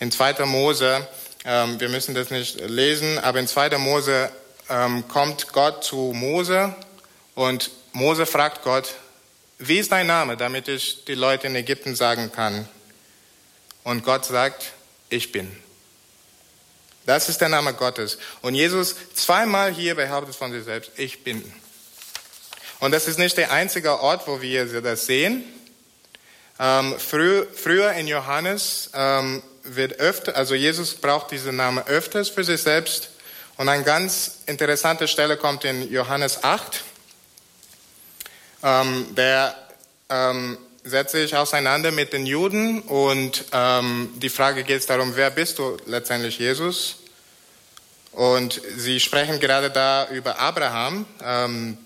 In 0.00 0.10
2. 0.10 0.46
Mose, 0.46 1.06
ähm, 1.44 1.78
wir 1.78 1.88
müssen 1.88 2.14
das 2.14 2.30
nicht 2.30 2.60
lesen, 2.60 3.18
aber 3.18 3.38
in 3.38 3.46
2. 3.46 3.76
Mose 3.78 4.30
ähm, 4.70 5.06
kommt 5.08 5.52
Gott 5.52 5.84
zu 5.84 6.12
Mose 6.14 6.74
und 7.34 7.70
Mose 7.92 8.26
fragt 8.26 8.62
Gott, 8.62 8.94
wie 9.58 9.78
ist 9.78 9.92
dein 9.92 10.06
Name, 10.06 10.36
damit 10.36 10.68
ich 10.68 11.04
die 11.04 11.14
Leute 11.14 11.48
in 11.48 11.56
Ägypten 11.56 11.96
sagen 11.96 12.30
kann? 12.32 12.68
Und 13.84 14.04
Gott 14.04 14.24
sagt, 14.24 14.72
ich 15.08 15.32
bin. 15.32 15.50
Das 17.06 17.28
ist 17.28 17.40
der 17.40 17.48
Name 17.48 17.72
Gottes. 17.72 18.18
Und 18.42 18.54
Jesus 18.54 18.94
zweimal 19.14 19.72
hier 19.72 19.94
behauptet 19.94 20.34
von 20.34 20.52
sich 20.52 20.64
selbst, 20.64 20.92
ich 20.96 21.24
bin. 21.24 21.42
Und 22.80 22.92
das 22.92 23.08
ist 23.08 23.18
nicht 23.18 23.36
der 23.36 23.50
einzige 23.50 24.00
Ort, 24.00 24.28
wo 24.28 24.40
wir 24.42 24.82
das 24.82 25.06
sehen. 25.06 25.42
Ähm, 26.60 26.94
früh, 26.98 27.46
früher 27.46 27.92
in 27.92 28.06
Johannes 28.06 28.90
ähm, 28.92 29.42
wird 29.62 30.00
öfter, 30.00 30.36
also 30.36 30.54
Jesus 30.54 30.94
braucht 30.94 31.30
diesen 31.30 31.56
Namen 31.56 31.84
öfters 31.86 32.28
für 32.28 32.44
sich 32.44 32.62
selbst. 32.62 33.10
Und 33.56 33.68
eine 33.68 33.84
ganz 33.84 34.38
interessante 34.46 35.08
Stelle 35.08 35.36
kommt 35.36 35.64
in 35.64 35.90
Johannes 35.90 36.44
8. 36.44 36.84
Ähm, 38.62 39.14
der 39.14 39.54
ähm, 40.08 40.58
setzt 40.84 41.12
sich 41.12 41.36
auseinander 41.36 41.92
mit 41.92 42.12
den 42.12 42.26
Juden 42.26 42.80
und 42.82 43.44
ähm, 43.52 44.10
die 44.16 44.28
Frage 44.28 44.64
geht 44.64 44.88
darum, 44.88 45.14
wer 45.14 45.30
bist 45.30 45.58
du 45.58 45.76
letztendlich, 45.86 46.38
Jesus? 46.38 46.96
Und 48.12 48.60
sie 48.76 48.98
sprechen 49.00 49.38
gerade 49.38 49.70
da 49.70 50.08
über 50.08 50.38
Abraham, 50.40 51.06
ähm, 51.22 51.78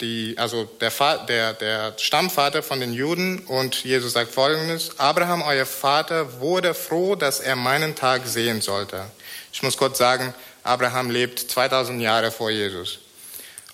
die, 0.00 0.34
also 0.38 0.64
der, 0.64 0.90
der, 1.28 1.52
der 1.54 1.94
Stammvater 1.98 2.62
von 2.62 2.80
den 2.80 2.92
Juden. 2.92 3.40
Und 3.40 3.84
Jesus 3.84 4.12
sagt 4.14 4.32
folgendes, 4.32 4.98
Abraham, 4.98 5.42
euer 5.42 5.66
Vater, 5.66 6.40
wurde 6.40 6.74
froh, 6.74 7.16
dass 7.16 7.40
er 7.40 7.56
meinen 7.56 7.94
Tag 7.94 8.26
sehen 8.26 8.60
sollte. 8.60 9.04
Ich 9.52 9.62
muss 9.62 9.76
kurz 9.76 9.98
sagen, 9.98 10.34
Abraham 10.62 11.10
lebt 11.10 11.38
2000 11.38 12.00
Jahre 12.00 12.30
vor 12.30 12.50
Jesus. 12.50 12.98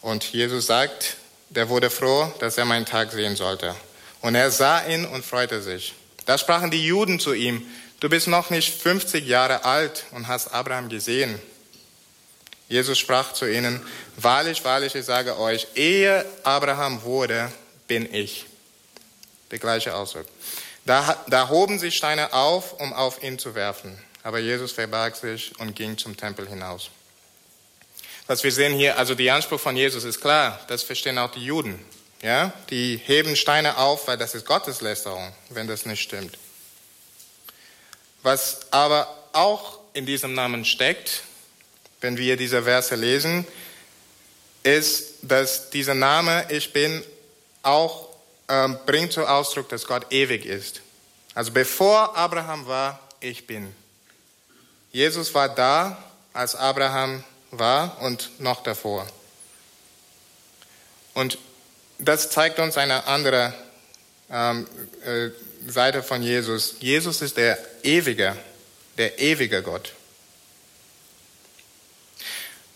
Und 0.00 0.24
Jesus 0.32 0.66
sagt, 0.66 1.16
der 1.50 1.68
wurde 1.68 1.90
froh, 1.90 2.32
dass 2.38 2.56
er 2.56 2.64
meinen 2.64 2.86
Tag 2.86 3.12
sehen 3.12 3.36
sollte. 3.36 3.74
Und 4.22 4.34
er 4.34 4.50
sah 4.50 4.84
ihn 4.86 5.04
und 5.04 5.24
freute 5.24 5.60
sich. 5.60 5.94
Da 6.26 6.38
sprachen 6.38 6.70
die 6.70 6.84
Juden 6.84 7.18
zu 7.18 7.32
ihm, 7.32 7.66
du 8.00 8.08
bist 8.08 8.28
noch 8.28 8.50
nicht 8.50 8.80
50 8.80 9.26
Jahre 9.26 9.64
alt 9.64 10.04
und 10.12 10.28
hast 10.28 10.48
Abraham 10.48 10.88
gesehen. 10.88 11.40
Jesus 12.68 12.98
sprach 12.98 13.32
zu 13.32 13.50
ihnen, 13.50 13.84
wahrlich, 14.16 14.64
wahrlich, 14.64 14.94
ich 14.94 15.04
sage 15.04 15.38
euch, 15.38 15.66
ehe 15.74 16.24
Abraham 16.44 17.02
wurde, 17.02 17.50
bin 17.88 18.12
ich. 18.14 18.46
Der 19.50 19.58
gleiche 19.58 19.94
Ausdruck. 19.94 20.26
Da, 20.86 21.16
da 21.26 21.48
hoben 21.48 21.80
sie 21.80 21.90
Steine 21.90 22.32
auf, 22.32 22.80
um 22.80 22.92
auf 22.92 23.22
ihn 23.24 23.40
zu 23.40 23.56
werfen. 23.56 23.98
Aber 24.22 24.38
Jesus 24.38 24.70
verbarg 24.70 25.16
sich 25.16 25.58
und 25.58 25.74
ging 25.74 25.98
zum 25.98 26.16
Tempel 26.16 26.48
hinaus. 26.48 26.90
Was 28.30 28.44
wir 28.44 28.52
sehen 28.52 28.74
hier, 28.74 28.96
also 28.96 29.16
der 29.16 29.34
Anspruch 29.34 29.58
von 29.58 29.76
Jesus 29.76 30.04
ist 30.04 30.20
klar, 30.20 30.60
das 30.68 30.84
verstehen 30.84 31.18
auch 31.18 31.32
die 31.32 31.44
Juden. 31.44 31.84
Ja, 32.22 32.52
die 32.70 32.96
heben 32.96 33.34
Steine 33.34 33.76
auf, 33.76 34.06
weil 34.06 34.18
das 34.18 34.36
ist 34.36 34.46
Gotteslästerung, 34.46 35.32
wenn 35.48 35.66
das 35.66 35.84
nicht 35.84 36.00
stimmt. 36.00 36.38
Was 38.22 38.60
aber 38.70 39.12
auch 39.32 39.80
in 39.94 40.06
diesem 40.06 40.32
Namen 40.34 40.64
steckt, 40.64 41.24
wenn 42.00 42.18
wir 42.18 42.36
diese 42.36 42.62
Verse 42.62 42.94
lesen, 42.94 43.48
ist, 44.62 45.14
dass 45.22 45.70
dieser 45.70 45.94
Name 45.94 46.46
Ich 46.50 46.72
bin 46.72 47.02
auch 47.64 48.10
ähm, 48.48 48.78
bringt 48.86 49.12
zum 49.12 49.24
Ausdruck, 49.24 49.68
dass 49.70 49.84
Gott 49.88 50.06
ewig 50.12 50.46
ist. 50.46 50.82
Also 51.34 51.50
bevor 51.50 52.16
Abraham 52.16 52.68
war, 52.68 53.00
ich 53.18 53.48
bin. 53.48 53.74
Jesus 54.92 55.34
war 55.34 55.48
da, 55.48 56.00
als 56.32 56.54
Abraham 56.54 57.24
war 57.50 58.00
und 58.00 58.40
noch 58.40 58.62
davor. 58.62 59.06
Und 61.14 61.38
das 61.98 62.30
zeigt 62.30 62.58
uns 62.58 62.76
eine 62.76 63.06
andere 63.06 63.52
ähm, 64.30 64.66
äh, 65.04 65.30
Seite 65.70 66.02
von 66.02 66.22
Jesus. 66.22 66.76
Jesus 66.80 67.20
ist 67.22 67.36
der 67.36 67.58
ewige, 67.82 68.36
der 68.96 69.18
ewige 69.18 69.62
Gott. 69.62 69.92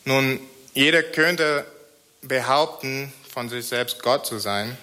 Nun, 0.05 0.41
jeder 0.75 1.03
könnte 1.03 1.65
behaupten, 2.21 3.13
von 3.33 3.49
sich 3.49 3.67
selbst 3.67 4.03
Gott 4.03 4.27
zu 4.27 4.39
sein. 4.39 4.77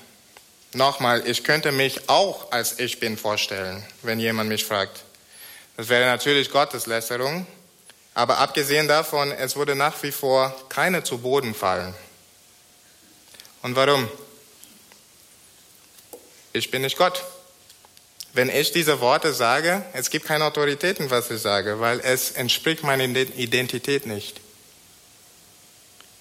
Nochmal, 0.74 1.28
ich 1.28 1.44
könnte 1.44 1.72
mich 1.72 2.10
auch 2.10 2.52
als 2.52 2.80
ich 2.80 3.00
bin 3.00 3.18
vorstellen, 3.18 3.84
wenn 4.02 4.20
jemand 4.20 4.50
mich 4.50 4.66
fragt. 4.66 5.04
Das 5.78 5.90
wäre 5.90 6.06
natürlich 6.06 6.52
Gotteslästerung, 6.52 7.46
aber 8.14 8.40
abgesehen 8.40 8.88
davon, 8.88 9.32
es 9.32 9.56
würde 9.56 9.76
nach 9.76 10.02
wie 10.04 10.12
vor 10.12 10.56
keine 10.70 11.04
zu 11.04 11.20
Boden 11.20 11.54
fallen. 11.54 11.94
Und 13.62 13.76
warum? 13.76 14.10
Ich 16.54 16.72
bin 16.72 16.82
nicht 16.82 16.98
Gott. 16.98 17.24
Wenn 18.34 18.50
ich 18.50 18.72
diese 18.72 19.00
Worte 19.02 19.34
sage, 19.34 19.84
es 19.94 20.10
gibt 20.10 20.26
keine 20.26 20.46
Autoritäten, 20.46 21.10
was 21.10 21.30
ich 21.32 21.42
sage, 21.42 21.80
weil 21.80 22.00
es 22.00 22.32
entspricht 22.32 22.84
meiner 22.84 23.04
Identität 23.04 24.06
nicht. 24.06 24.40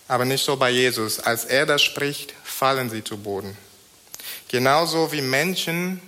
Aber 0.09 0.25
nicht 0.25 0.44
so 0.44 0.56
bei 0.56 0.70
Jesus. 0.70 1.20
Als 1.20 1.44
er 1.44 1.66
das 1.66 1.82
spricht, 1.82 2.35
fallen 2.42 2.90
sie 2.90 3.04
zu 3.04 3.16
Boden. 3.16 3.56
Genauso 4.49 5.12
wie 5.12 5.23
Menschen 5.23 6.02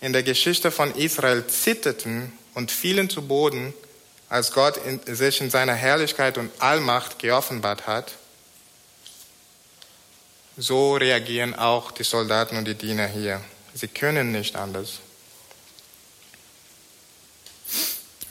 in 0.00 0.12
der 0.12 0.24
Geschichte 0.24 0.72
von 0.72 0.92
Israel 0.96 1.46
zitterten 1.46 2.32
und 2.54 2.72
fielen 2.72 3.08
zu 3.08 3.22
Boden, 3.22 3.72
als 4.28 4.52
Gott 4.52 4.76
in, 4.78 5.00
sich 5.14 5.40
in 5.40 5.50
seiner 5.50 5.74
Herrlichkeit 5.74 6.38
und 6.38 6.50
Allmacht 6.60 7.18
geoffenbart 7.18 7.86
hat, 7.86 8.12
so 10.56 10.94
reagieren 10.96 11.54
auch 11.54 11.90
die 11.92 12.04
Soldaten 12.04 12.56
und 12.56 12.64
die 12.64 12.74
Diener 12.74 13.06
hier. 13.06 13.40
Sie 13.74 13.88
können 13.88 14.32
nicht 14.32 14.56
anders. 14.56 15.00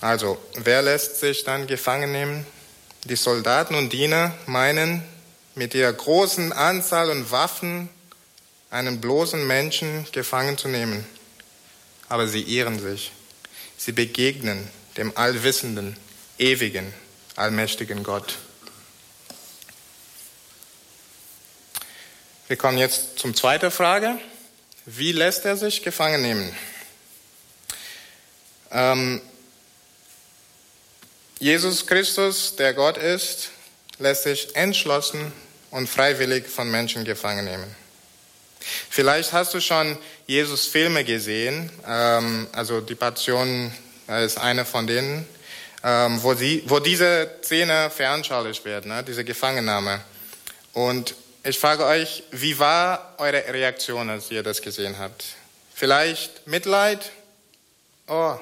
Also, 0.01 0.37
wer 0.55 0.81
lässt 0.81 1.19
sich 1.19 1.43
dann 1.43 1.67
gefangen 1.67 2.11
nehmen? 2.11 2.45
Die 3.05 3.15
Soldaten 3.15 3.75
und 3.75 3.93
Diener 3.93 4.33
meinen, 4.47 5.03
mit 5.53 5.73
ihrer 5.73 5.93
großen 5.93 6.51
Anzahl 6.51 7.09
und 7.09 7.31
Waffen 7.31 7.89
einen 8.69 8.99
bloßen 8.99 9.47
Menschen 9.47 10.05
gefangen 10.11 10.57
zu 10.57 10.67
nehmen. 10.67 11.05
Aber 12.09 12.27
sie 12.27 12.41
irren 12.41 12.79
sich. 12.79 13.11
Sie 13.77 13.93
begegnen 13.93 14.69
dem 14.97 15.15
allwissenden, 15.17 15.97
ewigen, 16.37 16.93
allmächtigen 17.35 18.03
Gott. 18.03 18.37
Wir 22.47 22.57
kommen 22.57 22.77
jetzt 22.77 23.17
zum 23.17 23.35
zweiten 23.35 23.71
Frage. 23.71 24.19
Wie 24.85 25.11
lässt 25.11 25.45
er 25.45 25.57
sich 25.57 25.81
gefangen 25.81 26.21
nehmen? 26.21 26.55
Ähm, 28.71 29.21
Jesus 31.39 31.87
Christus, 31.87 32.55
der 32.55 32.73
Gott 32.73 32.97
ist, 32.97 33.49
lässt 33.97 34.23
sich 34.23 34.55
entschlossen 34.55 35.33
und 35.71 35.89
freiwillig 35.89 36.47
von 36.47 36.69
Menschen 36.69 37.03
gefangen 37.03 37.45
nehmen. 37.45 37.75
Vielleicht 38.89 39.33
hast 39.33 39.53
du 39.53 39.59
schon 39.59 39.97
Jesus 40.27 40.67
Filme 40.67 41.03
gesehen, 41.03 41.71
ähm, 41.87 42.47
also 42.51 42.79
die 42.81 42.95
Passion 42.95 43.71
ist 44.07 44.38
eine 44.38 44.65
von 44.65 44.88
denen, 44.88 45.27
ähm, 45.83 46.21
wo, 46.21 46.33
sie, 46.33 46.63
wo 46.67 46.79
diese 46.79 47.29
Szene 47.43 47.89
veranschaulicht 47.89 48.65
wird, 48.65 48.85
ne, 48.85 49.03
diese 49.03 49.24
Gefangennahme. 49.24 50.01
Und 50.74 51.15
ich 51.43 51.59
frage 51.59 51.85
euch, 51.85 52.24
wie 52.31 52.57
war 52.57 53.13
eure 53.17 53.53
Reaktion, 53.53 54.09
als 54.09 54.31
ihr 54.31 54.43
das 54.43 54.62
gesehen 54.62 54.97
habt? 54.97 55.24
Vielleicht 55.74 56.47
Mitleid? 56.47 57.12
Oh, 58.07 58.35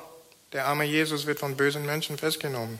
der 0.53 0.65
arme 0.65 0.86
Jesus 0.86 1.25
wird 1.25 1.39
von 1.39 1.58
bösen 1.58 1.86
Menschen 1.86 2.17
festgenommen. 2.17 2.79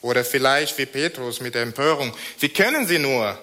Oder 0.00 0.24
vielleicht 0.24 0.76
wie 0.78 0.86
Petrus 0.86 1.40
mit 1.40 1.54
der 1.54 1.62
Empörung. 1.62 2.12
Wie 2.40 2.48
können 2.48 2.86
sie 2.86 2.98
nur? 2.98 3.38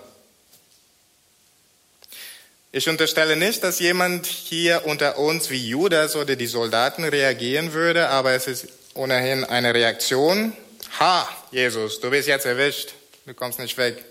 Ich 2.72 2.88
unterstelle 2.88 3.36
nicht, 3.36 3.64
dass 3.64 3.80
jemand 3.80 4.28
hier 4.28 4.86
unter 4.86 5.18
uns 5.18 5.50
wie 5.50 5.70
Judas 5.70 6.16
oder 6.16 6.36
die 6.36 6.46
Soldaten 6.46 7.04
reagieren 7.04 7.74
würde, 7.74 8.10
aber 8.10 8.34
es 8.34 8.46
ist 8.46 8.68
ohnehin 8.94 9.44
eine 9.44 9.74
Reaktion. 9.74 10.54
Ha, 11.00 11.28
Jesus, 11.52 12.00
du 12.00 12.12
bist 12.12 12.28
jetzt 12.28 12.46
erwischt, 12.46 12.94
du 13.26 13.34
kommst 13.34 13.58
nicht 13.58 13.76
weg. 13.78 14.04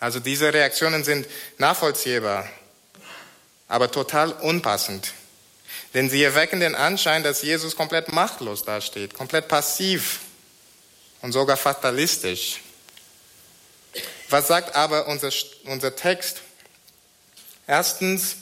Also 0.00 0.18
diese 0.18 0.52
Reaktionen 0.52 1.04
sind 1.04 1.28
nachvollziehbar, 1.58 2.48
aber 3.68 3.92
total 3.92 4.32
unpassend. 4.32 5.12
Denn 5.94 6.10
sie 6.10 6.24
erwecken 6.24 6.58
den 6.58 6.74
Anschein, 6.74 7.22
dass 7.22 7.42
Jesus 7.42 7.76
komplett 7.76 8.10
machtlos 8.10 8.64
dasteht, 8.64 9.14
komplett 9.14 9.46
passiv 9.46 10.18
und 11.22 11.30
sogar 11.30 11.56
fatalistisch. 11.56 12.60
Was 14.28 14.48
sagt 14.48 14.74
aber 14.74 15.08
unser, 15.08 15.30
unser 15.64 15.94
Text? 15.94 16.42
Erstens, 17.66 18.36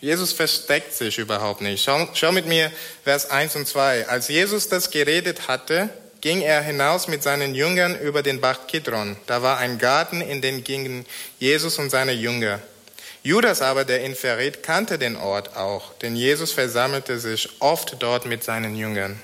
Jesus 0.00 0.32
versteckt 0.32 0.92
sich 0.94 1.18
überhaupt 1.18 1.60
nicht. 1.60 1.82
Schau, 1.82 2.08
schau 2.14 2.32
mit 2.32 2.46
mir 2.46 2.70
Vers 3.04 3.30
1 3.30 3.56
und 3.56 3.66
2. 3.66 4.08
Als 4.08 4.28
Jesus 4.28 4.68
das 4.68 4.90
geredet 4.90 5.48
hatte, 5.48 5.88
ging 6.20 6.42
er 6.42 6.62
hinaus 6.62 7.08
mit 7.08 7.22
seinen 7.22 7.54
Jüngern 7.54 7.98
über 7.98 8.22
den 8.22 8.40
Bach 8.40 8.66
Kidron. 8.66 9.16
Da 9.26 9.42
war 9.42 9.58
ein 9.58 9.78
Garten, 9.78 10.20
in 10.20 10.42
den 10.42 10.64
gingen 10.64 11.06
Jesus 11.38 11.78
und 11.78 11.90
seine 11.90 12.12
Jünger. 12.12 12.60
Judas 13.22 13.62
aber, 13.62 13.84
der 13.84 14.04
ihn 14.04 14.14
verrät, 14.14 14.62
kannte 14.62 14.98
den 14.98 15.16
Ort 15.16 15.56
auch, 15.56 15.94
denn 15.94 16.14
Jesus 16.14 16.52
versammelte 16.52 17.18
sich 17.18 17.48
oft 17.60 17.96
dort 17.98 18.26
mit 18.26 18.44
seinen 18.44 18.76
Jüngern. 18.76 19.20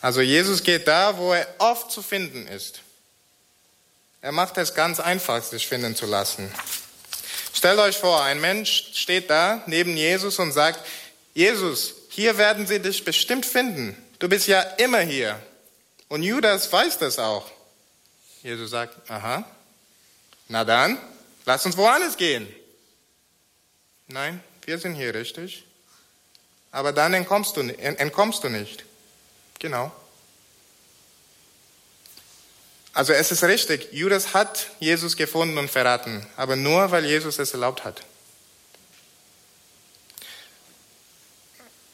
Also 0.00 0.20
Jesus 0.20 0.62
geht 0.62 0.88
da, 0.88 1.18
wo 1.18 1.32
er 1.32 1.46
oft 1.58 1.90
zu 1.90 2.02
finden 2.02 2.48
ist. 2.48 2.80
Er 4.22 4.32
macht 4.32 4.58
es 4.58 4.74
ganz 4.74 5.00
einfach, 5.00 5.42
sich 5.42 5.66
finden 5.66 5.96
zu 5.96 6.06
lassen. 6.06 6.52
Stellt 7.54 7.78
euch 7.78 7.96
vor, 7.96 8.22
ein 8.22 8.40
Mensch 8.40 8.92
steht 8.94 9.30
da 9.30 9.62
neben 9.66 9.96
Jesus 9.96 10.38
und 10.38 10.52
sagt, 10.52 10.86
Jesus, 11.34 11.94
hier 12.10 12.36
werden 12.38 12.66
sie 12.66 12.80
dich 12.80 13.04
bestimmt 13.04 13.46
finden. 13.46 13.96
Du 14.18 14.28
bist 14.28 14.46
ja 14.46 14.60
immer 14.60 15.00
hier. 15.00 15.40
Und 16.08 16.22
Judas 16.22 16.70
weiß 16.70 16.98
das 16.98 17.18
auch. 17.18 17.50
Jesus 18.42 18.70
sagt, 18.70 19.10
aha, 19.10 19.44
na 20.48 20.64
dann, 20.64 20.98
lass 21.46 21.64
uns 21.64 21.76
woanders 21.76 22.16
gehen. 22.16 22.52
Nein, 24.08 24.42
wir 24.66 24.78
sind 24.78 24.94
hier 24.94 25.14
richtig. 25.14 25.64
Aber 26.72 26.92
dann 26.92 27.14
entkommst 27.14 27.56
du, 27.56 27.60
entkommst 27.60 28.44
du 28.44 28.48
nicht. 28.48 28.84
Genau. 29.58 29.92
Also 32.92 33.12
es 33.12 33.30
ist 33.30 33.44
richtig, 33.44 33.88
Judas 33.92 34.34
hat 34.34 34.66
Jesus 34.80 35.16
gefunden 35.16 35.58
und 35.58 35.70
verraten, 35.70 36.26
aber 36.36 36.56
nur 36.56 36.90
weil 36.90 37.04
Jesus 37.04 37.38
es 37.38 37.52
erlaubt 37.52 37.84
hat. 37.84 38.02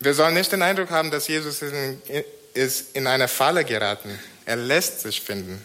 Wir 0.01 0.15
sollen 0.15 0.35
nicht 0.35 0.53
den 0.53 0.63
Eindruck 0.63 0.91
haben, 0.91 1.11
dass 1.11 1.29
Jesus 1.29 1.63
ist 2.55 2.97
in 2.97 3.07
eine 3.07 3.29
Falle 3.29 3.65
geraten. 3.65 4.19
Er 4.45 4.57
lässt 4.57 5.01
sich 5.01 5.21
finden. 5.21 5.63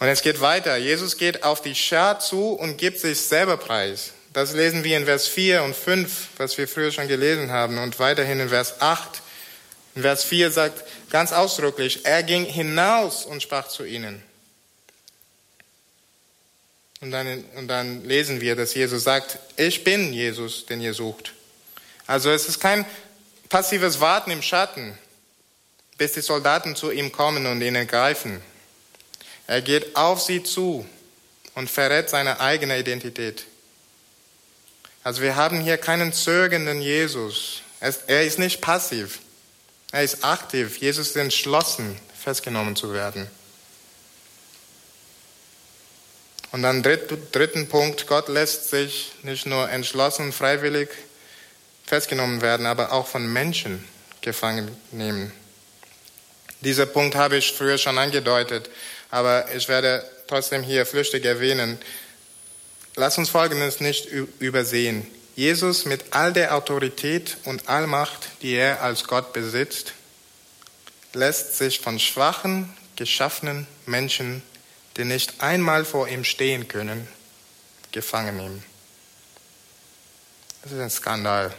Und 0.00 0.06
es 0.06 0.22
geht 0.22 0.40
weiter. 0.40 0.76
Jesus 0.76 1.16
geht 1.16 1.42
auf 1.42 1.60
die 1.60 1.74
Schar 1.74 2.20
zu 2.20 2.52
und 2.52 2.76
gibt 2.76 3.00
sich 3.00 3.20
selber 3.20 3.56
preis. 3.56 4.12
Das 4.32 4.52
lesen 4.52 4.84
wir 4.84 4.96
in 4.96 5.04
Vers 5.04 5.26
4 5.26 5.62
und 5.62 5.74
5, 5.74 6.28
was 6.36 6.56
wir 6.58 6.68
früher 6.68 6.92
schon 6.92 7.08
gelesen 7.08 7.50
haben, 7.50 7.78
und 7.78 7.98
weiterhin 7.98 8.38
in 8.38 8.48
Vers 8.48 8.80
8. 8.80 9.20
In 9.96 10.02
Vers 10.02 10.22
4 10.22 10.52
sagt 10.52 10.84
ganz 11.10 11.32
ausdrücklich, 11.32 12.04
er 12.04 12.22
ging 12.22 12.44
hinaus 12.44 13.24
und 13.24 13.42
sprach 13.42 13.68
zu 13.68 13.84
ihnen. 13.84 14.22
Und 17.00 17.12
dann, 17.12 17.44
und 17.56 17.68
dann 17.68 18.04
lesen 18.04 18.40
wir, 18.40 18.56
dass 18.56 18.74
Jesus 18.74 19.04
sagt, 19.04 19.38
ich 19.56 19.84
bin 19.84 20.12
Jesus, 20.12 20.66
den 20.66 20.80
ihr 20.80 20.94
sucht. 20.94 21.32
Also 22.06 22.30
es 22.30 22.48
ist 22.48 22.58
kein 22.58 22.84
passives 23.48 24.00
Warten 24.00 24.30
im 24.30 24.42
Schatten, 24.42 24.98
bis 25.96 26.12
die 26.12 26.20
Soldaten 26.20 26.74
zu 26.74 26.90
ihm 26.90 27.12
kommen 27.12 27.46
und 27.46 27.62
ihn 27.62 27.74
ergreifen. 27.74 28.40
Er 29.46 29.62
geht 29.62 29.96
auf 29.96 30.20
sie 30.20 30.42
zu 30.42 30.86
und 31.54 31.70
verrät 31.70 32.10
seine 32.10 32.40
eigene 32.40 32.78
Identität. 32.78 33.46
Also 35.04 35.22
wir 35.22 35.36
haben 35.36 35.60
hier 35.60 35.78
keinen 35.78 36.12
zögernden 36.12 36.82
Jesus. 36.82 37.62
Er 37.80 38.24
ist 38.24 38.38
nicht 38.38 38.60
passiv. 38.60 39.20
Er 39.92 40.02
ist 40.02 40.24
aktiv. 40.24 40.78
Jesus 40.78 41.08
ist 41.08 41.16
entschlossen, 41.16 41.98
festgenommen 42.14 42.76
zu 42.76 42.92
werden. 42.92 43.28
Und 46.50 46.62
dann 46.62 46.82
dritten 46.82 47.68
Punkt, 47.68 48.06
Gott 48.06 48.28
lässt 48.28 48.70
sich 48.70 49.12
nicht 49.22 49.46
nur 49.46 49.68
entschlossen, 49.70 50.32
freiwillig 50.32 50.88
festgenommen 51.84 52.42
werden, 52.42 52.66
aber 52.66 52.92
auch 52.92 53.06
von 53.06 53.30
Menschen 53.32 53.84
gefangen 54.20 54.74
nehmen. 54.90 55.32
Dieser 56.60 56.86
Punkt 56.86 57.14
habe 57.14 57.36
ich 57.36 57.52
früher 57.52 57.78
schon 57.78 57.98
angedeutet, 57.98 58.68
aber 59.10 59.54
ich 59.54 59.68
werde 59.68 60.04
trotzdem 60.26 60.62
hier 60.62 60.84
flüchtig 60.84 61.24
erwähnen. 61.24 61.78
Lass 62.96 63.16
uns 63.16 63.28
Folgendes 63.28 63.80
nicht 63.80 64.06
übersehen. 64.06 65.06
Jesus 65.38 65.84
mit 65.84 66.14
all 66.14 66.32
der 66.32 66.56
Autorität 66.56 67.36
und 67.44 67.68
Allmacht, 67.68 68.28
die 68.42 68.54
er 68.54 68.82
als 68.82 69.04
Gott 69.04 69.32
besitzt, 69.32 69.92
lässt 71.12 71.56
sich 71.56 71.78
von 71.78 72.00
schwachen, 72.00 72.76
geschaffenen 72.96 73.68
Menschen, 73.86 74.42
die 74.96 75.04
nicht 75.04 75.40
einmal 75.40 75.84
vor 75.84 76.08
ihm 76.08 76.24
stehen 76.24 76.66
können, 76.66 77.06
gefangen 77.92 78.36
nehmen. 78.36 78.64
Das 80.64 80.72
ist 80.72 80.80
ein 80.80 80.90
Skandal. 80.90 81.54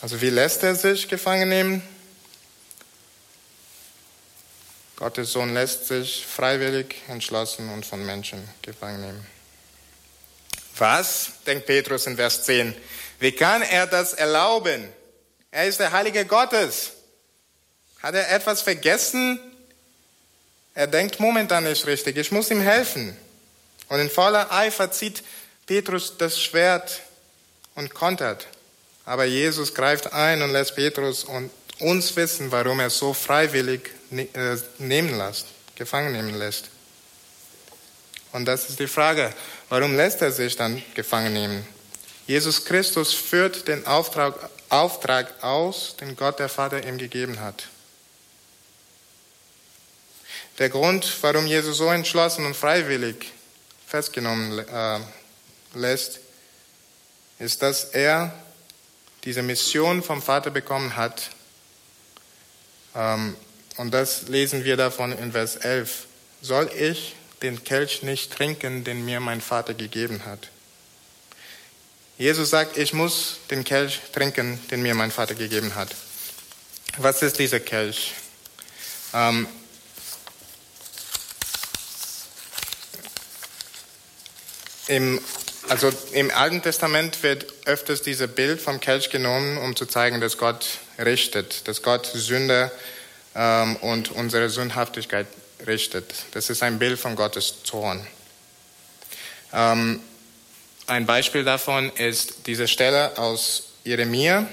Also 0.00 0.18
wie 0.22 0.30
lässt 0.30 0.62
er 0.62 0.74
sich 0.74 1.08
gefangen 1.08 1.50
nehmen? 1.50 1.82
Gottes 4.96 5.32
Sohn 5.32 5.52
lässt 5.52 5.88
sich 5.88 6.24
freiwillig, 6.24 7.02
entschlossen 7.08 7.68
und 7.68 7.84
von 7.84 8.06
Menschen 8.06 8.48
gefangen 8.62 9.02
nehmen. 9.02 9.41
Was, 10.78 11.32
denkt 11.46 11.66
Petrus 11.66 12.06
in 12.06 12.16
Vers 12.16 12.44
10, 12.44 12.74
wie 13.20 13.32
kann 13.32 13.62
er 13.62 13.86
das 13.86 14.14
erlauben? 14.14 14.88
Er 15.50 15.66
ist 15.66 15.80
der 15.80 15.92
Heilige 15.92 16.24
Gottes. 16.24 16.92
Hat 18.02 18.14
er 18.14 18.30
etwas 18.32 18.62
vergessen? 18.62 19.38
Er 20.74 20.86
denkt 20.86 21.20
momentan 21.20 21.64
nicht 21.64 21.86
richtig. 21.86 22.16
Ich 22.16 22.32
muss 22.32 22.50
ihm 22.50 22.60
helfen. 22.60 23.16
Und 23.88 24.00
in 24.00 24.10
voller 24.10 24.50
Eifer 24.50 24.90
zieht 24.90 25.22
Petrus 25.66 26.16
das 26.16 26.40
Schwert 26.40 27.02
und 27.74 27.92
kontert. 27.94 28.46
Aber 29.04 29.24
Jesus 29.24 29.74
greift 29.74 30.12
ein 30.12 30.42
und 30.42 30.50
lässt 30.50 30.74
Petrus 30.74 31.24
und 31.24 31.50
uns 31.78 32.16
wissen, 32.16 32.50
warum 32.50 32.80
er 32.80 32.90
so 32.90 33.12
freiwillig 33.12 33.90
äh, 34.10 34.56
nehmen 34.78 35.16
lässt, 35.18 35.46
gefangen 35.74 36.12
nehmen 36.12 36.38
lässt. 36.38 36.70
Und 38.32 38.46
das 38.46 38.70
ist 38.70 38.80
die 38.80 38.86
Frage, 38.86 39.32
warum 39.72 39.96
lässt 39.96 40.20
er 40.20 40.30
sich 40.30 40.54
dann 40.54 40.82
gefangen 40.92 41.32
nehmen? 41.32 41.66
Jesus 42.26 42.66
Christus 42.66 43.14
führt 43.14 43.68
den 43.68 43.86
Auftrag, 43.86 44.50
Auftrag 44.68 45.42
aus, 45.42 45.96
den 45.96 46.14
Gott 46.14 46.38
der 46.38 46.50
Vater 46.50 46.86
ihm 46.86 46.98
gegeben 46.98 47.40
hat. 47.40 47.68
Der 50.58 50.68
Grund, 50.68 51.10
warum 51.22 51.46
Jesus 51.46 51.78
so 51.78 51.86
entschlossen 51.86 52.44
und 52.44 52.54
freiwillig 52.54 53.32
festgenommen 53.86 54.58
äh, 54.58 55.00
lässt, 55.72 56.20
ist, 57.38 57.62
dass 57.62 57.84
er 57.84 58.34
diese 59.24 59.42
Mission 59.42 60.02
vom 60.02 60.20
Vater 60.20 60.50
bekommen 60.50 60.96
hat. 60.96 61.30
Ähm, 62.94 63.34
und 63.78 63.94
das 63.94 64.28
lesen 64.28 64.64
wir 64.64 64.76
davon 64.76 65.12
in 65.12 65.32
Vers 65.32 65.56
11. 65.56 66.08
Soll 66.42 66.70
ich 66.76 67.14
den 67.42 67.64
Kelch 67.64 68.02
nicht 68.02 68.32
trinken, 68.32 68.84
den 68.84 69.04
mir 69.04 69.20
mein 69.20 69.40
Vater 69.40 69.74
gegeben 69.74 70.24
hat? 70.24 70.48
Jesus 72.18 72.50
sagt, 72.50 72.76
ich 72.76 72.92
muss 72.92 73.38
den 73.50 73.64
Kelch 73.64 74.00
trinken, 74.12 74.60
den 74.70 74.82
mir 74.82 74.94
mein 74.94 75.10
Vater 75.10 75.34
gegeben 75.34 75.74
hat. 75.74 75.88
Was 76.98 77.22
ist 77.22 77.38
dieser 77.38 77.58
Kelch? 77.58 78.12
Ähm, 79.14 79.48
im, 84.88 85.20
also 85.68 85.90
im 86.12 86.30
Alten 86.30 86.62
Testament 86.62 87.22
wird 87.22 87.46
öfters 87.66 88.02
dieses 88.02 88.28
Bild 88.28 88.60
vom 88.60 88.78
Kelch 88.78 89.10
genommen, 89.10 89.58
um 89.58 89.74
zu 89.74 89.86
zeigen, 89.86 90.20
dass 90.20 90.36
Gott 90.36 90.66
richtet, 90.98 91.66
dass 91.66 91.82
Gott 91.82 92.06
Sünde 92.06 92.70
ähm, 93.34 93.76
und 93.76 94.10
unsere 94.10 94.50
Sündhaftigkeit 94.50 95.26
richtet. 95.66 96.12
Das 96.32 96.50
ist 96.50 96.62
ein 96.62 96.78
Bild 96.78 96.98
von 96.98 97.16
Gottes 97.16 97.62
Zorn. 97.64 98.06
Ähm, 99.52 100.00
ein 100.86 101.06
Beispiel 101.06 101.44
davon 101.44 101.90
ist 101.96 102.46
diese 102.46 102.68
Stelle 102.68 103.16
aus 103.18 103.68
Jeremia. 103.84 104.46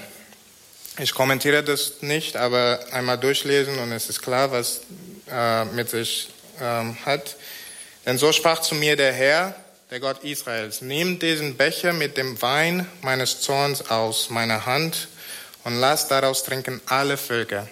Ich 0.98 1.14
kommentiere 1.14 1.62
das 1.62 2.02
nicht, 2.02 2.36
aber 2.36 2.80
einmal 2.92 3.18
durchlesen 3.18 3.78
und 3.78 3.92
es 3.92 4.08
ist 4.08 4.22
klar, 4.22 4.52
was 4.52 4.80
äh, 5.30 5.64
mit 5.66 5.88
sich 5.88 6.28
ähm, 6.60 6.96
hat. 7.04 7.36
Denn 8.06 8.18
so 8.18 8.32
sprach 8.32 8.60
zu 8.60 8.74
mir 8.74 8.96
der 8.96 9.12
Herr, 9.12 9.54
der 9.90 10.00
Gott 10.00 10.22
Israels, 10.24 10.82
nimm 10.82 11.18
diesen 11.18 11.56
Becher 11.56 11.92
mit 11.92 12.16
dem 12.16 12.40
Wein 12.42 12.86
meines 13.02 13.40
Zorns 13.40 13.90
aus 13.90 14.30
meiner 14.30 14.66
Hand 14.66 15.08
und 15.64 15.80
lass 15.80 16.08
daraus 16.08 16.44
trinken 16.44 16.80
alle 16.86 17.16
Völker, 17.16 17.68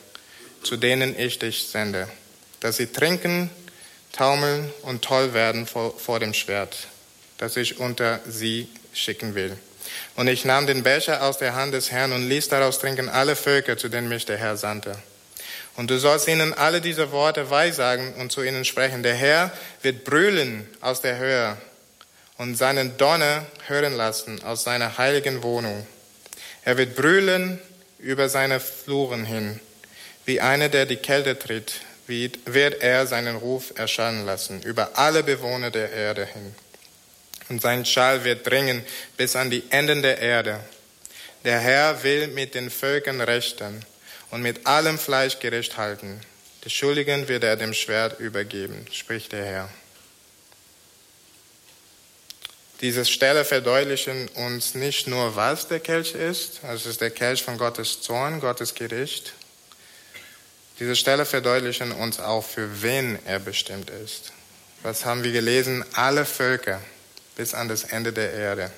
zu 0.62 0.76
denen 0.76 1.18
ich 1.18 1.38
dich 1.38 1.68
sende, 1.68 2.08
dass 2.60 2.76
sie 2.76 2.86
trinken, 2.86 3.50
taumeln 4.12 4.72
und 4.82 5.02
toll 5.02 5.34
werden 5.34 5.66
vor, 5.66 5.98
vor 5.98 6.20
dem 6.20 6.34
Schwert 6.34 6.88
das 7.38 7.56
ich 7.56 7.78
unter 7.78 8.20
sie 8.26 8.68
schicken 8.92 9.34
will. 9.34 9.56
Und 10.16 10.28
ich 10.28 10.44
nahm 10.44 10.66
den 10.66 10.82
Becher 10.82 11.22
aus 11.22 11.38
der 11.38 11.54
Hand 11.54 11.72
des 11.72 11.90
Herrn 11.90 12.12
und 12.12 12.28
ließ 12.28 12.48
daraus 12.48 12.78
trinken 12.78 13.08
alle 13.08 13.36
Völker, 13.36 13.78
zu 13.78 13.88
denen 13.88 14.08
mich 14.08 14.26
der 14.26 14.36
Herr 14.36 14.56
sandte. 14.56 14.98
Und 15.76 15.90
du 15.90 15.98
sollst 15.98 16.26
ihnen 16.28 16.52
alle 16.52 16.80
diese 16.80 17.12
Worte 17.12 17.48
weissagen 17.48 18.14
und 18.14 18.32
zu 18.32 18.42
ihnen 18.42 18.64
sprechen. 18.64 19.02
Der 19.04 19.14
Herr 19.14 19.52
wird 19.82 20.04
brüllen 20.04 20.68
aus 20.80 21.00
der 21.00 21.18
Höhe 21.18 21.56
und 22.36 22.56
seinen 22.56 22.98
Donner 22.98 23.46
hören 23.68 23.94
lassen 23.94 24.42
aus 24.42 24.64
seiner 24.64 24.98
heiligen 24.98 25.42
Wohnung. 25.44 25.86
Er 26.64 26.76
wird 26.76 26.96
brüllen 26.96 27.60
über 28.00 28.28
seine 28.28 28.60
Fluren 28.60 29.24
hin. 29.24 29.60
Wie 30.24 30.40
einer, 30.40 30.68
der 30.68 30.84
die 30.84 30.96
Kälte 30.96 31.38
tritt, 31.38 31.74
wird 32.08 32.82
er 32.82 33.06
seinen 33.06 33.36
Ruf 33.36 33.72
erschallen 33.76 34.24
lassen 34.26 34.62
über 34.62 34.98
alle 34.98 35.22
Bewohner 35.22 35.70
der 35.70 35.92
Erde 35.92 36.24
hin 36.26 36.54
und 37.48 37.62
sein 37.62 37.84
Schall 37.84 38.24
wird 38.24 38.46
dringen 38.46 38.84
bis 39.16 39.36
an 39.36 39.50
die 39.50 39.62
Enden 39.70 40.02
der 40.02 40.18
Erde. 40.18 40.60
Der 41.44 41.58
Herr 41.60 42.02
will 42.02 42.28
mit 42.28 42.54
den 42.54 42.70
Völkern 42.70 43.20
rechten 43.20 43.84
und 44.30 44.42
mit 44.42 44.66
allem 44.66 44.98
Fleisch 44.98 45.38
Gericht 45.38 45.76
halten. 45.76 46.20
Die 46.64 46.70
Schuldigen 46.70 47.28
wird 47.28 47.44
er 47.44 47.56
dem 47.56 47.72
Schwert 47.72 48.20
übergeben, 48.20 48.86
spricht 48.92 49.32
der 49.32 49.44
Herr. 49.44 49.70
Diese 52.80 53.04
Stelle 53.04 53.44
verdeutlichen 53.44 54.28
uns 54.28 54.74
nicht 54.74 55.08
nur, 55.08 55.34
was 55.34 55.66
der 55.66 55.80
Kelch 55.80 56.14
ist, 56.14 56.60
also 56.62 56.88
es 56.88 56.94
ist 56.94 57.00
der 57.00 57.10
Kelch 57.10 57.42
von 57.42 57.58
Gottes 57.58 58.02
Zorn, 58.02 58.40
Gottes 58.40 58.74
Gericht. 58.74 59.32
Diese 60.78 60.94
Stelle 60.94 61.24
verdeutlichen 61.24 61.92
uns 61.92 62.20
auch, 62.20 62.44
für 62.44 62.82
wen 62.82 63.18
er 63.26 63.40
bestimmt 63.40 63.90
ist. 63.90 64.32
Was 64.82 65.04
haben 65.04 65.24
wir 65.24 65.32
gelesen? 65.32 65.84
Alle 65.94 66.24
Völker 66.24 66.80
bis 67.36 67.54
an 67.54 67.68
das 67.68 67.84
Ende 67.84 68.12
der 68.12 68.32
Erde. 68.32 68.70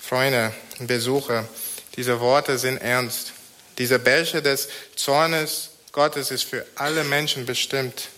Freunde 0.00 0.52
und 0.78 0.86
Besucher, 0.86 1.48
diese 1.96 2.20
Worte 2.20 2.58
sind 2.58 2.78
ernst. 2.78 3.32
Dieser 3.78 3.98
Becher 3.98 4.40
des 4.40 4.68
Zornes 4.96 5.70
Gottes 5.92 6.30
ist 6.30 6.44
für 6.44 6.64
alle 6.76 7.04
Menschen 7.04 7.46
bestimmt, 7.46 8.08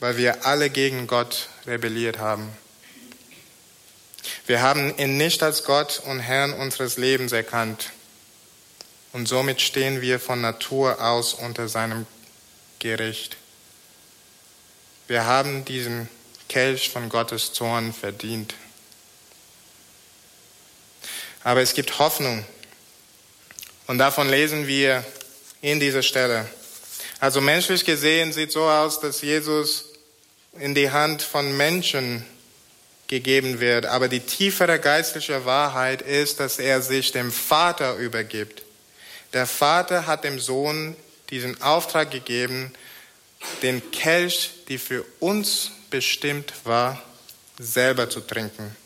weil 0.00 0.16
wir 0.16 0.44
alle 0.44 0.70
gegen 0.70 1.06
Gott 1.06 1.48
rebelliert 1.66 2.18
haben. 2.18 2.48
Wir 4.46 4.62
haben 4.62 4.96
ihn 4.98 5.16
nicht 5.16 5.42
als 5.42 5.64
Gott 5.64 6.02
und 6.04 6.20
Herrn 6.20 6.52
unseres 6.52 6.96
Lebens 6.96 7.32
erkannt. 7.32 7.90
Und 9.12 9.28
somit 9.28 9.60
stehen 9.60 10.00
wir 10.00 10.18
von 10.18 10.40
Natur 10.40 11.02
aus 11.02 11.34
unter 11.34 11.68
seinem 11.68 12.06
Gericht. 12.78 13.36
Wir 15.06 15.26
haben 15.26 15.64
diesen 15.64 16.08
Kelch 16.48 16.90
von 16.90 17.08
Gottes 17.08 17.52
Zorn 17.52 17.92
verdient. 17.92 18.54
Aber 21.44 21.60
es 21.60 21.74
gibt 21.74 21.98
Hoffnung. 21.98 22.44
Und 23.86 23.98
davon 23.98 24.28
lesen 24.30 24.66
wir 24.66 25.04
in 25.60 25.80
dieser 25.80 26.02
Stelle. 26.02 26.48
Also 27.20 27.40
menschlich 27.40 27.84
gesehen 27.84 28.32
sieht 28.32 28.52
so 28.52 28.64
aus, 28.64 29.00
dass 29.00 29.20
Jesus 29.20 29.86
in 30.58 30.74
die 30.74 30.90
Hand 30.90 31.22
von 31.22 31.56
Menschen 31.56 32.24
gegeben 33.06 33.60
wird. 33.60 33.86
Aber 33.86 34.08
die 34.08 34.20
tiefere 34.20 34.78
geistliche 34.80 35.44
Wahrheit 35.44 36.02
ist, 36.02 36.40
dass 36.40 36.58
er 36.58 36.80
sich 36.80 37.12
dem 37.12 37.30
Vater 37.30 37.96
übergibt. 37.96 38.62
Der 39.32 39.46
Vater 39.46 40.06
hat 40.06 40.24
dem 40.24 40.38
Sohn 40.38 40.96
diesen 41.30 41.60
Auftrag 41.62 42.10
gegeben, 42.10 42.72
den 43.62 43.90
Kelch, 43.90 44.50
die 44.68 44.78
für 44.78 45.04
uns 45.20 45.72
bestimmt 45.90 46.52
war, 46.64 47.02
selber 47.58 48.10
zu 48.10 48.20
trinken. 48.20 48.76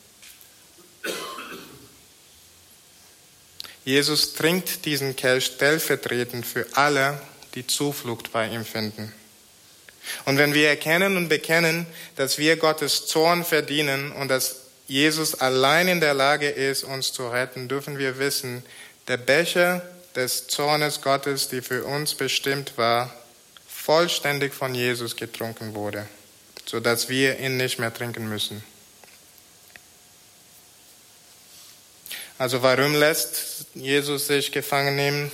Jesus 3.85 4.35
trinkt 4.35 4.85
diesen 4.85 5.15
Kelch 5.15 5.47
stellvertretend 5.47 6.45
für 6.45 6.67
alle, 6.73 7.21
die 7.55 7.67
Zuflucht 7.67 8.33
bei 8.33 8.49
ihm 8.49 8.65
finden. 8.65 9.13
Und 10.25 10.39
wenn 10.39 10.55
wir 10.55 10.69
erkennen 10.69 11.17
und 11.17 11.29
bekennen, 11.29 11.87
dass 12.17 12.39
wir 12.39 12.57
Gottes 12.57 13.07
Zorn 13.07 13.45
verdienen 13.45 14.13
und 14.13 14.29
dass 14.29 14.57
Jesus 14.87 15.35
allein 15.35 15.89
in 15.89 16.01
der 16.01 16.15
Lage 16.15 16.49
ist, 16.49 16.85
uns 16.85 17.13
zu 17.13 17.29
retten, 17.29 17.69
dürfen 17.69 17.99
wir 17.99 18.19
wissen, 18.19 18.65
der 19.09 19.17
Becher 19.17 19.83
des 20.17 20.49
Zornes 20.49 21.03
Gottes, 21.03 21.49
die 21.49 21.63
für 21.63 21.85
uns 21.85 22.15
bestimmt 22.15 22.77
war, 22.77 23.15
vollständig 23.69 24.55
von 24.55 24.75
Jesus 24.75 25.15
getrunken 25.15 25.75
wurde 25.75 26.09
sodass 26.67 27.09
wir 27.09 27.39
ihn 27.39 27.57
nicht 27.57 27.79
mehr 27.79 27.95
trinken 27.95 28.29
müssen. 28.29 28.63
Also 32.39 32.63
warum 32.63 32.95
lässt 32.95 33.67
Jesus 33.75 34.27
sich 34.27 34.53
gefangen 34.53 34.97
nehmen? 34.97 35.31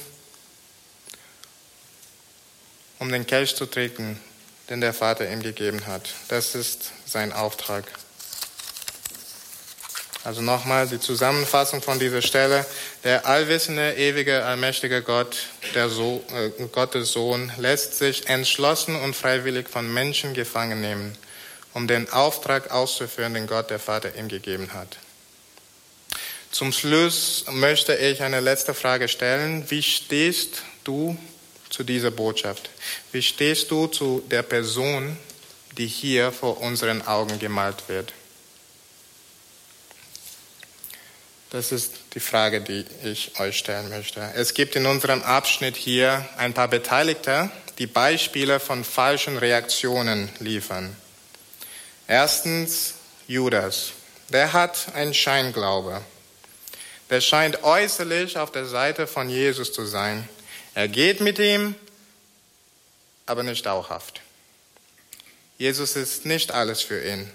Um 3.00 3.10
den 3.10 3.26
Kelch 3.26 3.56
zu 3.56 3.66
trinken, 3.66 4.20
den 4.70 4.80
der 4.80 4.94
Vater 4.94 5.28
ihm 5.28 5.42
gegeben 5.42 5.86
hat. 5.86 6.10
Das 6.28 6.54
ist 6.54 6.92
sein 7.04 7.32
Auftrag. 7.32 7.84
Also 10.24 10.40
nochmal 10.40 10.86
die 10.86 11.00
Zusammenfassung 11.00 11.82
von 11.82 11.98
dieser 11.98 12.22
Stelle. 12.22 12.64
Der 13.02 13.26
allwissende, 13.26 13.94
ewige, 13.94 14.44
allmächtige 14.44 15.02
Gott, 15.02 15.36
der 15.74 15.88
so 15.88 16.22
äh, 16.32 16.50
Gottes 16.68 17.12
Sohn, 17.12 17.50
lässt 17.58 17.98
sich 17.98 18.28
entschlossen 18.28 18.94
und 18.94 19.16
freiwillig 19.16 19.68
von 19.68 19.92
Menschen 19.92 20.32
gefangen 20.32 20.80
nehmen, 20.80 21.18
um 21.74 21.88
den 21.88 22.12
Auftrag 22.12 22.70
auszuführen, 22.70 23.34
den 23.34 23.48
Gott, 23.48 23.70
der 23.70 23.80
Vater, 23.80 24.14
ihm 24.14 24.28
gegeben 24.28 24.72
hat. 24.72 24.96
Zum 26.52 26.70
Schluss 26.70 27.46
möchte 27.50 27.96
ich 27.96 28.22
eine 28.22 28.40
letzte 28.40 28.74
Frage 28.74 29.08
stellen. 29.08 29.68
Wie 29.70 29.82
stehst 29.82 30.62
du 30.84 31.16
zu 31.68 31.82
dieser 31.82 32.12
Botschaft? 32.12 32.70
Wie 33.10 33.22
stehst 33.22 33.70
du 33.72 33.88
zu 33.88 34.22
der 34.30 34.42
Person, 34.42 35.16
die 35.78 35.86
hier 35.86 36.30
vor 36.30 36.60
unseren 36.60 37.02
Augen 37.06 37.38
gemalt 37.40 37.88
wird? 37.88 38.12
Das 41.52 41.70
ist 41.70 41.92
die 42.14 42.20
Frage, 42.20 42.62
die 42.62 42.86
ich 43.04 43.38
euch 43.38 43.58
stellen 43.58 43.90
möchte. 43.90 44.22
Es 44.34 44.54
gibt 44.54 44.74
in 44.74 44.86
unserem 44.86 45.22
Abschnitt 45.22 45.76
hier 45.76 46.26
ein 46.38 46.54
paar 46.54 46.68
Beteiligte, 46.68 47.50
die 47.76 47.86
Beispiele 47.86 48.58
von 48.58 48.84
falschen 48.84 49.36
Reaktionen 49.36 50.30
liefern. 50.38 50.96
Erstens 52.08 52.94
Judas. 53.28 53.92
Der 54.30 54.54
hat 54.54 54.94
einen 54.94 55.12
Scheinglaube. 55.12 56.00
Der 57.10 57.20
scheint 57.20 57.62
äußerlich 57.62 58.38
auf 58.38 58.50
der 58.50 58.64
Seite 58.64 59.06
von 59.06 59.28
Jesus 59.28 59.74
zu 59.74 59.84
sein. 59.84 60.26
Er 60.74 60.88
geht 60.88 61.20
mit 61.20 61.38
ihm, 61.38 61.74
aber 63.26 63.42
nicht 63.42 63.66
dauerhaft. 63.66 64.22
Jesus 65.58 65.96
ist 65.96 66.24
nicht 66.24 66.50
alles 66.50 66.80
für 66.80 67.06
ihn, 67.06 67.30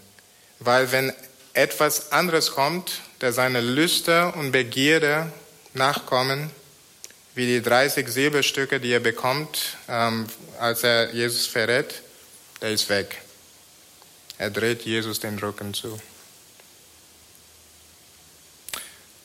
weil 0.57 0.91
wenn 0.91 1.13
etwas 1.53 2.11
anderes 2.11 2.49
kommt, 2.49 3.01
der 3.21 3.33
seine 3.33 3.61
Lüste 3.61 4.31
und 4.33 4.51
Begierde 4.51 5.31
nachkommen, 5.73 6.51
wie 7.35 7.45
die 7.45 7.61
30 7.61 8.07
Silberstücke, 8.07 8.79
die 8.79 8.91
er 8.91 8.99
bekommt, 8.99 9.77
ähm, 9.87 10.27
als 10.59 10.83
er 10.83 11.13
Jesus 11.13 11.45
verrät, 11.47 12.01
der 12.61 12.71
ist 12.71 12.89
weg. 12.89 13.21
Er 14.37 14.49
dreht 14.49 14.83
Jesus 14.83 15.19
den 15.19 15.37
Rücken 15.39 15.73
zu. 15.73 15.99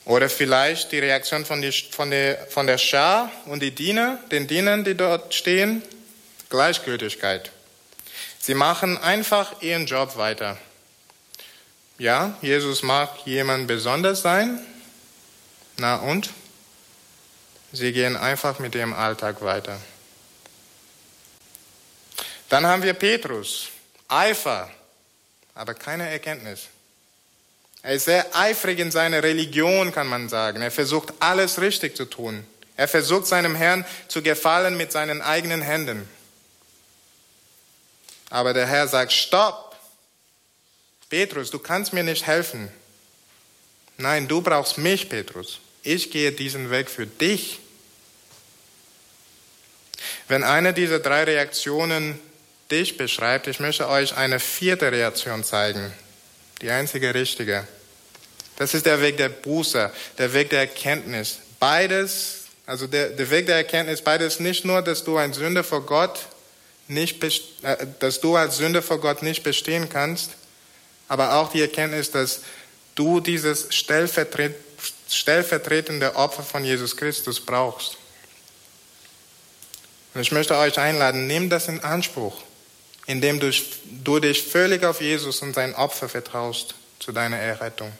Oder 0.05 0.29
vielleicht 0.29 0.93
die 0.93 0.99
Reaktion 0.99 1.45
von, 1.45 1.63
die, 1.63 1.73
von, 1.73 2.11
der, 2.11 2.47
von 2.49 2.67
der 2.67 2.79
Schar 2.79 3.31
und 3.47 3.63
die 3.63 3.71
Diener, 3.71 4.19
den 4.31 4.49
Dienern, 4.49 4.85
die 4.85 4.95
dort 4.95 5.33
stehen, 5.33 5.83
Gleichgültigkeit. 6.51 7.53
Sie 8.39 8.55
machen 8.55 8.99
einfach 8.99 9.63
ihren 9.63 9.87
Job 9.87 10.17
weiter. 10.17 10.59
Ja, 12.03 12.37
Jesus 12.43 12.83
mag 12.83 13.11
jemand 13.27 13.69
besonders 13.69 14.23
sein. 14.23 14.59
Na 15.77 15.95
und? 15.95 16.31
Sie 17.73 17.93
gehen 17.93 18.17
einfach 18.17 18.59
mit 18.59 18.75
ihrem 18.75 18.93
Alltag 18.93 19.41
weiter. 19.41 19.81
Dann 22.49 22.67
haben 22.67 22.83
wir 22.83 22.95
Petrus. 22.95 23.69
Eifer, 24.09 24.69
aber 25.55 25.75
keine 25.75 26.11
Erkenntnis. 26.11 26.63
Er 27.85 27.95
ist 27.95 28.07
sehr 28.07 28.35
eifrig 28.35 28.81
in 28.81 28.91
seiner 28.91 29.23
Religion, 29.23 29.93
kann 29.93 30.09
man 30.09 30.29
sagen. 30.29 30.61
Er 30.61 30.73
versucht 30.73 31.13
alles 31.21 31.61
richtig 31.61 31.97
zu 31.97 32.07
tun. 32.07 32.45
Er 32.77 32.89
versucht 32.89 33.29
seinem 33.29 33.55
Herrn 33.55 33.85
zu 34.09 34.23
gefallen 34.23 34.77
mit 34.77 34.91
seinen 34.91 35.23
eigenen 35.23 35.63
Händen. 35.63 36.09
Aber 38.29 38.55
der 38.55 38.67
Herr 38.67 38.89
sagt, 38.89 39.13
stopp! 39.13 39.72
Petrus, 41.13 41.51
du 41.51 41.59
kannst 41.59 41.93
mir 41.93 42.03
nicht 42.03 42.27
helfen. 42.27 42.71
Nein, 43.99 44.29
du 44.29 44.41
brauchst 44.41 44.79
mich, 44.79 45.11
Petrus. 45.11 45.61
Ich 45.83 46.11
gehe 46.11 46.33
diesen 46.33 46.71
Weg 46.71 46.89
für 46.89 47.07
dich. 47.07 47.61
Wenn 50.27 50.43
eine 50.43 50.73
dieser 50.73 51.01
drei 51.01 51.25
Reaktionen 51.25 52.19
dich 52.71 52.97
beschreibt, 52.97 53.47
ich 53.47 53.61
möchte 53.61 53.91
euch 53.91 54.17
eine 54.17 54.41
vierte 54.41 54.91
Reaktion 54.91 55.45
zeigen 55.45 55.93
die 56.63 56.71
einzige 56.71 57.15
richtige. 57.15 57.69
Das 58.57 58.73
ist 58.73 58.87
der 58.87 59.03
Weg 59.03 59.19
der 59.19 59.29
Buße, 59.29 59.93
der 60.17 60.33
Weg 60.33 60.49
der 60.49 60.61
Erkenntnis. 60.61 61.41
Beides, 61.61 62.45
also 62.65 62.87
der, 62.87 63.11
der 63.11 63.29
Weg 63.29 63.45
der 63.45 63.57
Erkenntnis, 63.57 64.01
beides 64.01 64.41
nicht 64.41 64.65
nur, 64.65 64.81
dass 64.81 65.05
du 65.05 65.19
ein 65.19 65.35
Sünder 65.35 65.63
vor 65.63 65.85
Gott 65.85 66.21
nicht, 66.89 67.23
äh, 67.23 67.87
dass 67.99 68.23
du 68.23 68.35
als 68.35 68.57
Sünder 68.57 68.81
vor 68.81 68.99
Gott 68.99 69.23
nicht 69.23 69.43
bestehen 69.43 69.91
kannst, 69.91 70.31
aber 71.13 71.35
auch 71.35 71.53
die 71.53 71.61
Erkenntnis, 71.61 72.11
dass 72.11 72.41
du 72.95 73.21
dieses 73.21 73.75
stellvertret, 73.75 74.55
stellvertretende 75.09 76.17
Opfer 76.17 76.43
von 76.43 76.65
Jesus 76.65 76.97
Christus 76.97 77.41
brauchst. 77.41 77.97
Und 80.15 80.21
ich 80.21 80.33
möchte 80.33 80.57
euch 80.57 80.79
einladen, 80.79 81.27
nehmt 81.27 81.53
das 81.53 81.69
in 81.69 81.81
Anspruch 81.81 82.43
indem 83.07 83.41
du, 83.41 83.51
du 84.05 84.19
dich 84.21 84.43
völlig 84.43 84.85
auf 84.85 85.01
Jesus 85.01 85.43
und 85.43 85.55
sein 85.55 85.75
Opfer 85.75 86.09
vertraust 86.09 86.75
zu 86.99 87.13
deiner 87.13 87.39
Errettung. 87.39 87.93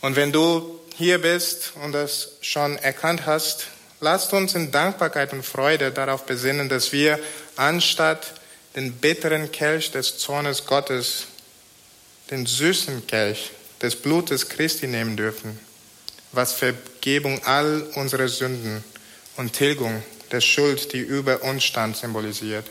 Und 0.00 0.16
wenn 0.16 0.32
du 0.32 0.80
hier 0.96 1.20
bist 1.20 1.72
und 1.82 1.92
das 1.92 2.32
schon 2.42 2.76
erkannt 2.76 3.24
hast, 3.24 3.66
lasst 4.00 4.32
uns 4.34 4.54
in 4.54 4.70
Dankbarkeit 4.70 5.32
und 5.32 5.44
Freude 5.44 5.92
darauf 5.92 6.26
besinnen, 6.26 6.68
dass 6.68 6.92
wir 6.92 7.18
anstatt 7.56 8.34
den 8.74 8.92
bitteren 8.92 9.52
Kelch 9.52 9.90
des 9.92 10.18
Zornes 10.18 10.66
Gottes, 10.66 11.26
den 12.30 12.46
süßen 12.46 13.06
Kelch 13.06 13.50
des 13.80 13.96
Blutes 13.96 14.48
Christi 14.48 14.86
nehmen 14.86 15.16
dürfen, 15.16 15.58
was 16.32 16.52
Vergebung 16.54 17.42
all 17.44 17.82
unserer 17.94 18.28
Sünden 18.28 18.82
und 19.36 19.52
Tilgung 19.52 20.02
der 20.30 20.40
Schuld, 20.40 20.92
die 20.92 21.00
über 21.00 21.42
uns 21.42 21.64
stand, 21.64 21.96
symbolisiert. 21.96 22.66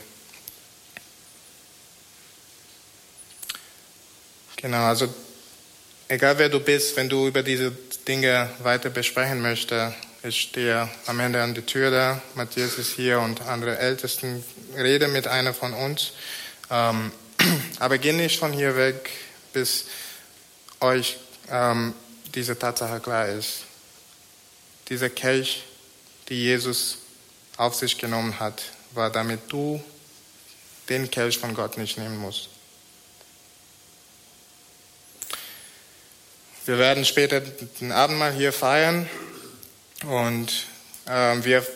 Genau, 4.56 4.84
also 4.84 5.12
egal 6.08 6.38
wer 6.38 6.48
du 6.48 6.60
bist, 6.60 6.96
wenn 6.96 7.08
du 7.08 7.26
über 7.26 7.42
diese 7.42 7.70
Dinge 8.06 8.50
weiter 8.60 8.90
besprechen 8.90 9.40
möchtest, 9.40 9.96
ich 10.24 10.40
stehe 10.40 10.88
am 11.04 11.20
Ende 11.20 11.42
an 11.42 11.52
der 11.54 11.66
Tür 11.66 11.90
da, 11.90 12.22
Matthias 12.34 12.78
ist 12.78 12.94
hier 12.94 13.20
und 13.20 13.42
andere 13.42 13.78
Ältesten, 13.78 14.42
rede 14.74 15.06
mit 15.08 15.26
einer 15.26 15.52
von 15.52 15.74
uns. 15.74 16.12
Ähm, 16.70 17.12
aber 17.78 17.98
geh 17.98 18.12
nicht 18.14 18.38
von 18.38 18.52
hier 18.52 18.74
weg, 18.74 19.10
bis 19.52 19.84
euch 20.80 21.18
ähm, 21.50 21.92
diese 22.34 22.58
Tatsache 22.58 23.00
klar 23.00 23.28
ist. 23.28 23.64
Dieser 24.88 25.10
Kelch, 25.10 25.64
die 26.30 26.42
Jesus 26.42 26.98
auf 27.58 27.74
sich 27.74 27.98
genommen 27.98 28.40
hat, 28.40 28.62
war, 28.94 29.10
damit 29.10 29.40
du 29.52 29.82
den 30.88 31.10
Kelch 31.10 31.38
von 31.38 31.54
Gott 31.54 31.76
nicht 31.76 31.98
nehmen 31.98 32.16
musst. 32.16 32.48
Wir 36.64 36.78
werden 36.78 37.04
später 37.04 37.40
den 37.40 37.92
Abendmahl 37.92 38.32
hier 38.32 38.54
feiern 38.54 39.06
und 40.06 40.66
äh, 41.06 41.44
wir 41.44 41.66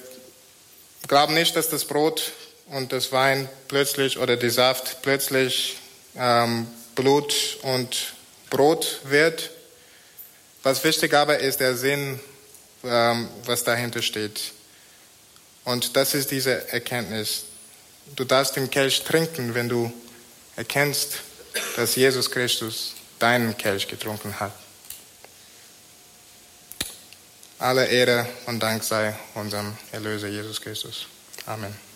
glauben 1.07 1.35
nicht, 1.35 1.57
dass 1.57 1.69
das 1.69 1.85
Brot 1.85 2.33
und 2.67 2.93
das 2.93 3.13
Wein 3.13 3.49
plötzlich 3.69 4.19
oder 4.19 4.37
die 4.37 4.51
Saft 4.51 5.03
plötzlich 5.03 5.77
ähm, 6.17 6.67
Blut 6.95 7.59
und 7.63 8.15
Brot 8.51 9.01
wird. 9.05 9.51
Was 10.63 10.85
wichtig 10.85 11.15
aber 11.15 11.39
ist 11.39 11.61
der 11.61 11.77
Sinn, 11.77 12.21
ähm, 12.85 13.29
was 13.45 13.65
dahinter 13.65 14.03
steht. 14.03 14.53
Und 15.65 15.97
das 15.97 16.15
ist 16.15 16.31
diese 16.31 16.69
Erkenntnis. 16.73 17.45
Du 18.17 18.25
darfst 18.25 18.57
den 18.57 18.71
Kelch 18.71 19.03
trinken, 19.05 19.55
wenn 19.55 19.69
du 19.69 19.93
erkennst, 20.57 21.19
dass 21.77 21.95
Jesus 21.95 22.31
Christus 22.31 22.95
deinen 23.19 23.57
Kelch 23.57 23.87
getrunken 23.87 24.41
hat. 24.41 24.53
Alle 27.59 27.87
Ehre 27.87 28.27
und 28.47 28.63
Dank 28.63 28.85
sei 28.85 29.15
unserem 29.35 29.73
Erlöser 29.91 30.29
Jesus 30.29 30.61
Christus. 30.61 31.07
Amen. 31.47 31.88